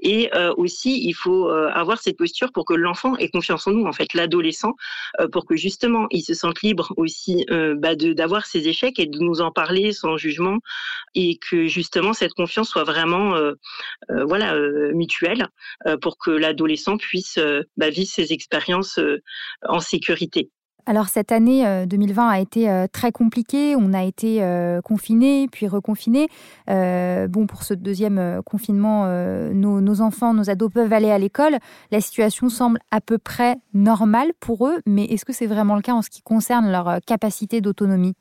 Et 0.03 0.31
euh, 0.35 0.53
aussi, 0.57 1.07
il 1.07 1.15
faut 1.15 1.49
euh, 1.49 1.71
avoir 1.73 2.01
cette 2.01 2.17
posture 2.17 2.53
pour 2.53 2.65
que 2.65 2.75
l'enfant 2.75 3.17
ait 3.17 3.29
confiance 3.29 3.67
en 3.67 3.73
nous, 3.73 3.87
en 3.87 3.93
fait, 3.93 4.15
l'adolescent, 4.15 4.75
euh, 5.21 5.29
pour 5.29 5.47
que 5.47 5.57
justement 5.57 6.07
il 6.11 6.23
se 6.23 6.35
sente 6.35 6.63
libre 6.63 6.93
aussi 6.97 7.47
bah, 7.77 7.95
d'avoir 7.95 8.47
ses 8.47 8.69
échecs 8.69 8.99
et 8.99 9.07
de 9.07 9.19
nous 9.19 9.41
en 9.41 9.51
parler 9.51 9.93
sans 9.93 10.17
jugement, 10.17 10.59
et 11.15 11.39
que 11.39 11.67
justement 11.67 12.13
cette 12.13 12.35
confiance 12.35 12.69
soit 12.69 12.85
vraiment 12.85 13.35
voilà 14.09 14.55
mutuelle 14.93 15.49
pour 16.01 16.19
que 16.19 16.31
l'adolescent 16.31 16.97
puisse 16.97 17.39
bah, 17.77 17.91
vivre 17.91 18.11
ses 18.11 18.33
expériences 18.33 18.99
en 19.63 19.81
sécurité. 19.81 20.51
Alors 20.88 21.09
cette 21.09 21.33
année 21.33 21.85
2020 21.87 22.26
euh, 22.26 22.30
a 22.30 22.40
été 22.40 22.71
euh, 22.71 22.87
très 22.90 23.12
compliquée. 23.12 23.76
On 23.76 23.92
a 23.92 24.04
été 24.04 24.42
euh, 24.42 24.80
confinés, 24.80 25.47
puis 25.52 25.68
reconfinés. 25.68 26.28
bon, 26.66 27.47
pour 27.47 27.62
ce 27.62 27.75
deuxième 27.75 28.40
confinement, 28.47 29.07
nos, 29.52 30.00
enfants, 30.00 30.33
nos 30.33 30.49
ados 30.49 30.73
peuvent 30.73 30.92
aller 30.95 31.11
à 31.11 31.18
l'école. 31.18 31.59
La 31.90 32.00
situation 32.00 32.49
semble 32.49 32.78
à 32.90 33.02
peu 33.02 33.18
près 33.18 33.57
normale 33.75 34.33
pour 34.40 34.66
eux, 34.66 34.78
mais 34.87 35.04
est-ce 35.04 35.26
que 35.26 35.35
c'est 35.35 35.47
vraiment 35.47 35.76
le 35.76 35.83
cas 35.83 35.92
en 35.92 36.00
ce 36.00 36.09
qui 36.09 36.23
concerne 36.23 36.73
leur 36.73 37.00
capacité 37.07 37.61
d'autonomie? 37.61 38.14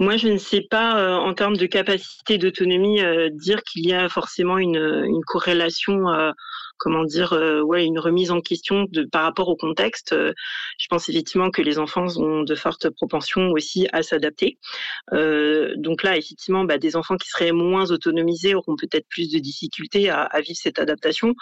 Moi, 0.00 0.16
je 0.16 0.28
ne 0.28 0.38
sais 0.38 0.62
pas, 0.68 1.20
en 1.20 1.32
termes 1.34 1.56
de 1.56 1.66
capacité 1.66 2.38
d'autonomie, 2.38 3.00
dire 3.34 3.62
qu'il 3.62 3.86
y 3.86 3.92
a 3.92 4.08
forcément 4.08 4.58
une, 4.58 5.04
une 5.04 5.22
corrélation 5.24 6.06
comment 6.78 7.04
dire, 7.04 7.32
euh, 7.32 7.62
ouais, 7.62 7.84
une 7.84 7.98
remise 7.98 8.30
en 8.30 8.40
question 8.40 8.86
de, 8.90 9.04
par 9.04 9.22
rapport 9.22 9.48
au 9.48 9.56
contexte. 9.56 10.12
Euh, 10.12 10.32
je 10.78 10.86
pense 10.88 11.08
effectivement 11.08 11.50
que 11.50 11.62
les 11.62 11.78
enfants 11.78 12.06
ont 12.16 12.42
de 12.42 12.54
fortes 12.54 12.90
propensions 12.90 13.50
aussi 13.50 13.86
à 13.92 14.02
s'adapter. 14.02 14.58
Euh, 15.12 15.74
donc 15.76 16.02
là, 16.02 16.16
effectivement, 16.16 16.64
bah, 16.64 16.78
des 16.78 16.96
enfants 16.96 17.16
qui 17.16 17.28
seraient 17.28 17.52
moins 17.52 17.90
autonomisés 17.90 18.54
auront 18.54 18.76
peut-être 18.76 19.06
plus 19.08 19.30
de 19.30 19.38
difficultés 19.38 20.10
à, 20.10 20.28
vivre 20.40 20.58
cette 20.60 20.78
adaptation. 20.78 21.34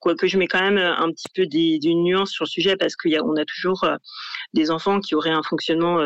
Quoique 0.00 0.26
je 0.26 0.38
mets 0.38 0.46
quand 0.46 0.60
même 0.62 0.78
un 0.78 1.10
petit 1.10 1.28
peu 1.34 1.46
des, 1.46 1.78
des 1.78 1.94
nuances 1.94 2.30
sur 2.30 2.44
le 2.44 2.50
sujet 2.50 2.76
parce 2.76 2.96
qu'on 2.96 3.36
a, 3.36 3.40
a 3.40 3.44
toujours 3.44 3.86
des 4.52 4.70
enfants 4.70 5.00
qui 5.00 5.14
auraient 5.14 5.30
un 5.30 5.42
fonctionnement 5.42 5.98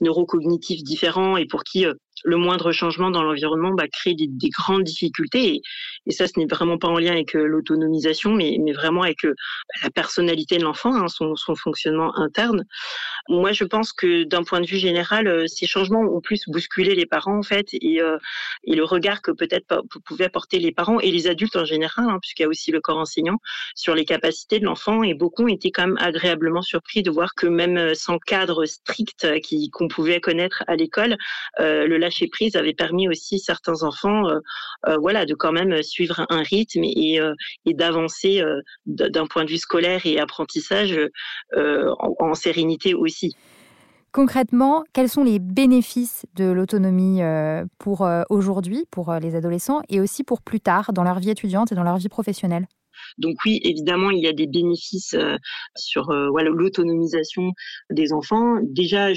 neurocognitif 0.00 0.82
différent 0.82 1.36
et 1.36 1.46
pour 1.46 1.64
qui 1.64 1.86
le 2.24 2.36
moindre 2.38 2.72
changement 2.72 3.10
dans 3.10 3.22
l'environnement 3.22 3.72
bah, 3.72 3.86
crée 3.86 4.14
des, 4.14 4.26
des, 4.26 4.48
grandes 4.48 4.82
difficultés. 4.82 5.60
Et, 6.06 6.12
ça, 6.12 6.26
ce 6.26 6.38
n'est 6.38 6.46
vraiment 6.46 6.78
pas 6.78 6.88
en 6.88 6.98
lien 6.98 7.12
avec 7.12 7.36
euh, 7.36 7.44
l'autonomisation, 7.44 8.32
mais, 8.32 8.58
vraiment 8.72 9.02
avec 9.02 9.24
euh, 9.24 9.34
bah, 9.68 9.80
la 9.84 9.90
personnalité 9.90 10.56
de 10.56 10.64
l'enfant, 10.64 10.94
hein, 10.94 11.08
son, 11.08 11.34
fonctionnement 11.54 12.16
interne. 12.16 12.64
Moi, 13.28 13.52
je 13.52 13.64
pense 13.64 13.92
que 13.92 14.24
d'un 14.24 14.42
point 14.42 14.60
de 14.60 14.66
vue 14.66 14.78
général, 14.78 15.28
euh, 15.28 15.46
ces 15.46 15.66
changements 15.66 16.00
ont 16.00 16.20
plus 16.20 16.42
bousculé 16.48 16.94
les 16.94 17.06
parents, 17.06 17.38
en 17.38 17.42
fait, 17.42 17.68
et, 17.74 18.00
et 18.64 18.74
le 18.74 18.84
regard 18.84 19.20
que 19.22 19.30
peut-être 19.30 19.82
pouvaient 20.04 20.24
apporter 20.24 20.58
les 20.58 20.72
parents 20.72 21.00
et 21.00 21.10
les 21.10 21.26
adultes 21.26 21.56
en 21.56 21.64
général, 21.64 22.06
hein, 22.08 22.18
puisqu'il 22.20 22.42
y 22.42 22.46
a 22.46 22.48
aussi 22.48 22.70
le 22.70 22.80
corps 22.80 22.98
enseignant, 22.98 23.36
sur 23.74 23.94
les 23.94 24.04
capacités 24.04 24.58
de 24.58 24.64
l'enfant. 24.64 25.02
Et 25.02 25.14
beaucoup 25.14 25.44
ont 25.44 25.48
été 25.48 25.70
quand 25.70 25.86
même 25.86 25.98
agréablement 26.00 26.62
surpris 26.62 27.02
de 27.02 27.10
voir 27.10 27.34
que 27.34 27.46
même 27.46 27.94
sans 27.94 28.18
cadre 28.18 28.64
strict 28.64 29.26
qu'on 29.72 29.88
pouvait 29.88 30.20
connaître 30.20 30.64
à 30.66 30.76
l'école, 30.76 31.16
le 31.58 31.96
lâcher 31.96 32.13
prise 32.22 32.56
avait 32.56 32.74
permis 32.74 33.08
aussi 33.08 33.38
certains 33.38 33.82
enfants, 33.82 34.28
euh, 34.28 34.38
euh, 34.88 34.96
voilà, 35.00 35.26
de 35.26 35.34
quand 35.34 35.52
même 35.52 35.82
suivre 35.82 36.24
un 36.28 36.42
rythme 36.42 36.82
et, 36.84 37.20
euh, 37.20 37.34
d'avancer 37.66 38.42
d'un 38.86 39.26
point 39.26 39.44
de 39.44 39.50
vue 39.50 39.58
scolaire 39.58 40.06
et 40.06 40.18
apprentissage 40.18 40.98
en, 41.56 42.34
sérénité 42.34 42.94
aussi. 42.94 43.36
Concrètement, 44.12 44.84
quels 44.92 45.08
sont 45.08 45.24
les 45.24 45.38
bénéfices 45.38 46.24
de 46.36 46.44
l'autonomie 46.44 47.20
pour 47.78 48.06
aujourd'hui, 48.30 48.84
pour 48.90 49.12
les 49.14 49.34
adolescents, 49.34 49.82
et 49.88 50.00
aussi 50.00 50.24
pour 50.24 50.40
plus 50.42 50.60
tard, 50.60 50.92
dans 50.92 51.02
leur 51.02 51.18
vie 51.18 51.30
étudiante 51.30 51.72
et 51.72 51.74
dans 51.74 51.82
leur 51.82 51.96
vie 51.96 52.08
professionnelle? 52.08 52.66
Donc 53.18 53.36
oui, 53.44 53.60
évidemment, 53.64 54.10
il 54.10 54.22
y 54.22 54.28
a 54.28 54.32
des 54.32 54.46
bénéfices 54.46 55.16
sur 55.76 56.06
voilà 56.30 56.50
l'autonomisation 56.50 57.52
des 57.90 58.12
enfants. 58.12 58.58
Déjà, 58.62 59.08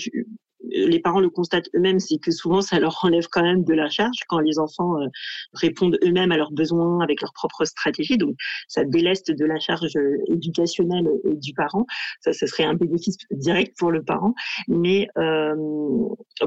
les 0.71 0.99
parents 0.99 1.19
le 1.19 1.29
constatent 1.29 1.69
eux-mêmes, 1.75 1.99
c'est 1.99 2.17
que 2.17 2.31
souvent 2.31 2.61
ça 2.61 2.79
leur 2.79 2.97
enlève 3.03 3.27
quand 3.31 3.43
même 3.43 3.63
de 3.63 3.73
la 3.73 3.89
charge 3.89 4.17
quand 4.27 4.39
les 4.39 4.59
enfants 4.59 4.99
euh, 4.99 5.07
répondent 5.53 5.97
eux-mêmes 6.03 6.31
à 6.31 6.37
leurs 6.37 6.51
besoins 6.51 7.01
avec 7.01 7.21
leur 7.21 7.33
propre 7.33 7.65
stratégie. 7.65 8.17
Donc 8.17 8.35
ça 8.67 8.83
déleste 8.83 9.31
de 9.31 9.45
la 9.45 9.59
charge 9.59 9.95
euh, 9.95 10.17
éducationnelle 10.27 11.07
euh, 11.07 11.35
du 11.35 11.53
parent. 11.53 11.85
Ça, 12.21 12.33
ce 12.33 12.45
serait 12.47 12.63
un 12.63 12.73
bénéfice 12.73 13.17
direct 13.31 13.77
pour 13.77 13.91
le 13.91 14.03
parent. 14.03 14.33
Mais 14.67 15.07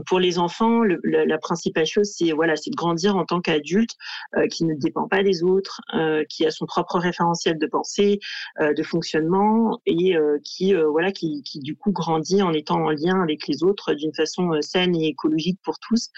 pour 0.06 0.20
les 0.20 0.38
enfants, 0.38 0.82
la, 0.82 1.38
principale 1.38 1.86
chose, 1.86 2.12
c'est 2.16 2.32
voilà, 2.32 2.56
c'est 2.56 2.70
de 2.70 2.76
grandir 2.76 3.16
en 3.16 3.24
tant 3.24 3.40
qu'adulte 3.40 3.90
qui 4.50 4.64
ne 4.64 4.74
dépend 4.74 5.08
pas 5.08 5.22
des 5.22 5.42
autres, 5.42 5.80
qui 6.28 6.46
a 6.46 6.50
son 6.50 6.66
propre 6.66 6.98
référentiel 6.98 7.58
de 7.58 7.66
pensée, 7.66 8.18
de 8.60 8.82
fonctionnement 8.82 9.80
et 9.86 10.16
qui 10.44 10.74
voilà, 10.74 11.12
qui, 11.12 11.42
qui 11.42 11.60
du 11.60 11.76
coup 11.76 11.92
grandit 11.92 12.42
en 12.42 12.52
étant 12.52 12.82
en 12.84 12.90
lien 12.90 13.20
avec 13.22 13.46
les 13.48 13.62
autres 13.62 13.94
d'une 13.94 14.09
façon 14.16 14.52
euh, 14.52 14.60
saine 14.60 14.94
et 14.96 15.08
écologique 15.08 15.58
pour 15.64 15.78
tous, 15.78 16.08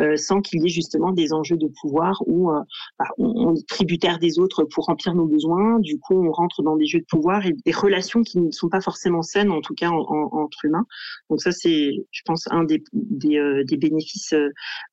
euh, 0.00 0.16
sans 0.16 0.40
qu'il 0.40 0.62
y 0.62 0.66
ait 0.66 0.70
justement 0.70 1.12
des 1.12 1.32
enjeux 1.32 1.56
de 1.56 1.68
pouvoir 1.80 2.22
où 2.26 2.50
euh, 2.50 2.60
bah, 2.98 3.06
on, 3.18 3.54
est 3.54 3.68
tributaire 3.68 4.18
des 4.18 4.38
autres 4.38 4.64
pour 4.64 4.84
remplir 4.86 5.14
nos 5.14 5.26
besoins. 5.26 5.78
Du 5.80 5.98
coup, 5.98 6.14
on 6.14 6.32
rentre 6.32 6.62
dans 6.62 6.76
des 6.76 6.86
jeux 6.86 7.00
de 7.00 7.06
pouvoir 7.08 7.46
et 7.46 7.52
des 7.64 7.72
relations 7.72 8.22
qui 8.22 8.40
ne 8.40 8.50
sont 8.50 8.68
pas 8.68 8.80
forcément 8.80 9.22
saines, 9.22 9.50
en 9.50 9.60
tout 9.60 9.74
cas 9.74 9.90
entre 9.90 10.64
humains. 10.64 10.84
Donc 11.30 11.40
ça, 11.40 11.52
c'est, 11.52 11.90
je 12.10 12.22
pense, 12.24 12.46
un 12.50 12.64
des, 12.64 12.82
des, 12.92 13.76
bénéfices 13.76 14.34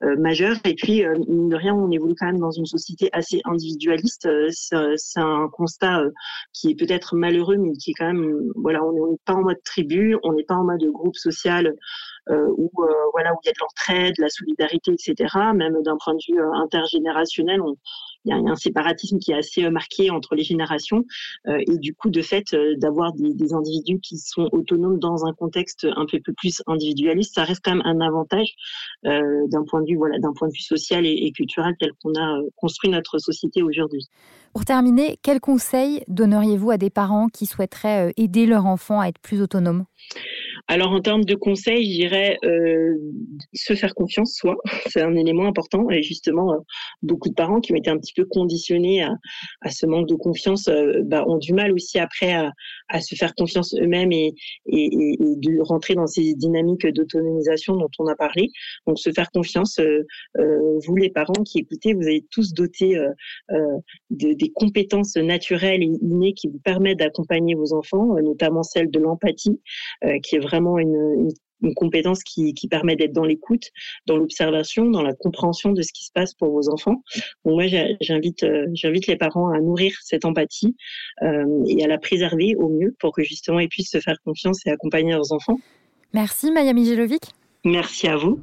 majeurs. 0.01 0.57
Et 0.63 0.75
puis, 0.75 1.03
mine 1.27 1.49
de 1.49 1.55
rien, 1.55 1.73
on 1.73 1.91
évolue 1.91 2.15
quand 2.17 2.27
même 2.27 2.39
dans 2.39 2.51
une 2.51 2.65
société 2.65 3.09
assez 3.13 3.41
individualiste. 3.45 4.27
c'est 4.51 5.19
un 5.19 5.49
constat 5.51 6.03
qui 6.53 6.69
est 6.69 6.75
peut-être 6.75 7.15
malheureux, 7.15 7.57
mais 7.57 7.73
qui 7.73 7.91
est 7.91 7.93
quand 7.93 8.07
même, 8.13 8.51
voilà, 8.55 8.83
on 8.83 9.11
n'est 9.11 9.17
pas 9.25 9.33
en 9.33 9.43
mode 9.43 9.61
tribu, 9.63 10.17
on 10.23 10.33
n'est 10.33 10.43
pas 10.43 10.55
en 10.55 10.63
mode 10.63 10.83
groupe 10.91 11.15
social 11.15 11.75
où 12.29 12.71
euh, 12.83 12.93
voilà 13.13 13.33
où 13.33 13.37
il 13.43 13.47
y 13.47 13.49
a 13.49 13.53
de 13.53 13.59
l'entraide, 13.61 14.15
de 14.17 14.21
la 14.21 14.29
solidarité, 14.29 14.91
etc. 14.93 15.33
Même 15.53 15.81
d'un 15.83 15.97
point 16.03 16.13
de 16.13 16.19
vue 16.27 16.39
euh, 16.39 16.51
intergénérationnel, 16.53 17.59
il 18.25 18.29
y, 18.29 18.33
a 18.33 18.37
un 18.51 18.55
séparatisme 18.55 19.19
qui 19.19 19.31
est 19.31 19.37
assez 19.37 19.69
marqué 19.69 20.09
entre 20.09 20.33
les 20.33 20.43
générations 20.43 21.03
et 21.47 21.77
du 21.77 21.93
coup 21.93 22.09
de 22.09 22.23
fait 22.23 22.55
d'avoir 22.77 23.13
des, 23.13 23.53
individus 23.53 23.99
qui 23.99 24.17
sont 24.17 24.49
autonomes 24.51 24.97
dans 24.97 25.25
un 25.27 25.33
contexte 25.33 25.85
un 25.95 26.07
peu 26.07 26.19
plus 26.35 26.63
individualiste, 26.65 27.35
ça 27.35 27.43
reste 27.43 27.61
quand 27.63 27.75
même 27.75 27.85
un 27.85 28.01
avantage 28.01 28.55
d'un 29.03 29.63
point 29.69 29.81
de 29.81 29.91
vue 29.91 29.97
voilà 29.97 30.17
point 30.35 30.47
de 30.47 30.53
vue 30.53 30.63
social 30.63 31.05
et, 31.05 31.11
et 31.11 31.31
culturel 31.33 31.75
tel 31.79 31.91
qu'on 32.01 32.19
a 32.19 32.39
construit 32.55 32.89
notre 32.89 33.19
société 33.19 33.61
aujourd'hui. 33.61 34.07
Pour 34.55 34.65
terminer, 34.65 35.19
quels 35.21 35.41
conseils 35.41 36.03
donneriez-vous 36.07 36.71
à 36.71 36.77
des 36.77 36.89
parents 36.89 37.27
qui 37.27 37.45
souhaiteraient 37.45 38.13
aider 38.17 38.47
leur 38.47 38.65
enfant 38.65 39.01
à 39.01 39.07
être 39.07 39.19
plus 39.19 39.41
autonome 39.41 39.85
alors 40.67 40.91
en 40.91 41.01
termes 41.01 41.25
de 41.25 41.35
conseils, 41.35 41.85
je 41.85 41.99
dirais 41.99 42.37
euh, 42.43 42.97
se 43.53 43.75
faire 43.75 43.93
confiance, 43.93 44.33
soit 44.33 44.57
c'est 44.87 45.01
un 45.01 45.15
élément 45.15 45.45
important. 45.45 45.89
Et 45.91 46.01
justement, 46.01 46.53
euh, 46.53 46.57
beaucoup 47.03 47.29
de 47.29 47.35
parents 47.35 47.59
qui 47.59 47.71
ont 47.71 47.75
été 47.75 47.91
un 47.91 47.97
petit 47.97 48.13
peu 48.13 48.25
conditionnés 48.25 49.03
à, 49.03 49.69
ce 49.69 49.85
manque 49.85 50.07
de 50.07 50.15
confiance 50.15 50.67
euh, 50.67 51.01
bah, 51.03 51.23
ont 51.27 51.37
du 51.37 51.53
mal 51.53 51.71
aussi 51.71 51.99
après 51.99 52.33
à, 52.33 52.51
se 53.01 53.15
faire 53.15 53.35
confiance 53.35 53.75
eux-mêmes 53.75 54.11
et, 54.11 54.33
de 54.67 55.61
rentrer 55.61 55.95
dans 55.95 56.07
ces 56.07 56.33
dynamiques 56.33 56.87
d'autonomisation 56.87 57.75
dont 57.75 57.89
on 57.99 58.07
a 58.07 58.15
parlé. 58.15 58.49
Donc 58.87 58.97
se 58.97 59.11
faire 59.11 59.29
confiance, 59.31 59.79
euh, 59.79 60.03
vous 60.85 60.95
les 60.95 61.09
parents 61.09 61.43
qui 61.45 61.59
écoutez, 61.59 61.93
vous 61.93 62.03
avez 62.03 62.25
tous 62.31 62.53
doté 62.53 62.97
de, 63.49 64.33
des 64.33 64.51
compétences 64.51 65.15
naturelles 65.17 65.83
et 65.83 65.91
innées 66.01 66.33
qui 66.33 66.47
vous 66.47 66.59
permettent 66.59 66.99
d'accompagner 66.99 67.55
vos 67.55 67.73
enfants, 67.73 68.15
notamment 68.21 68.63
celle 68.63 68.89
de 68.89 68.99
l'empathie, 68.99 69.59
qui 70.23 70.35
est 70.35 70.39
vraiment 70.39 70.54
vraiment 70.55 70.77
une, 70.79 71.29
compétence 71.75 72.23
qui, 72.23 72.53
permet 72.69 72.95
d'être 72.95 73.13
dans 73.13 73.23
l'écoute, 73.23 73.71
dans 74.05 74.17
l'observation, 74.17 74.85
dans 74.85 75.01
la 75.01 75.13
compréhension 75.13 75.71
de 75.71 75.81
ce 75.81 75.91
qui 75.93 76.05
se 76.05 76.11
passe 76.13 76.35
pour 76.35 76.51
vos 76.51 76.69
enfants. 76.69 77.01
Donc 77.43 77.55
moi, 77.55 77.65
j'invite, 78.01 78.43
euh, 78.43 78.67
j'invite 78.73 79.07
les 79.07 79.15
parents 79.15 79.49
à 79.49 79.59
nourrir 79.59 79.93
cette 80.03 80.25
empathie 80.25 80.75
euh, 81.23 81.63
et 81.67 81.83
à 81.83 81.87
la 81.87 81.97
préserver 81.97 82.55
au 82.55 82.69
mieux 82.69 82.95
pour 82.99 83.13
que 83.13 83.23
justement 83.23 83.59
ils 83.59 83.69
puissent 83.69 83.89
se 83.89 83.99
faire 83.99 84.17
confiance 84.23 84.59
et 84.67 84.69
accompagner 84.69 85.13
leurs 85.13 85.31
enfants. 85.31 85.57
Merci 86.13 86.51
Maya 86.51 86.73
Mijelovic. 86.73 87.23
Merci 87.63 88.07
à 88.07 88.17
vous. 88.17 88.39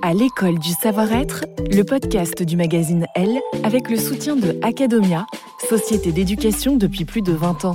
À 0.00 0.14
l'école 0.14 0.58
du 0.58 0.70
savoir-être, 0.70 1.44
le 1.70 1.82
podcast 1.82 2.42
du 2.42 2.56
magazine 2.56 3.06
Elle 3.14 3.40
avec 3.62 3.90
le 3.90 3.96
soutien 3.96 4.36
de 4.36 4.56
Academia, 4.62 5.26
société 5.68 6.12
d'éducation 6.12 6.76
depuis 6.76 7.04
plus 7.04 7.20
de 7.20 7.32
20 7.32 7.66
ans. 7.66 7.74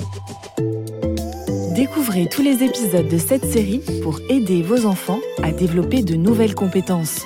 Découvrez 1.75 2.27
tous 2.27 2.43
les 2.43 2.61
épisodes 2.61 3.07
de 3.07 3.17
cette 3.17 3.45
série 3.45 3.81
pour 4.03 4.19
aider 4.29 4.61
vos 4.61 4.85
enfants 4.85 5.19
à 5.41 5.51
développer 5.51 6.03
de 6.03 6.13
nouvelles 6.13 6.53
compétences. 6.53 7.25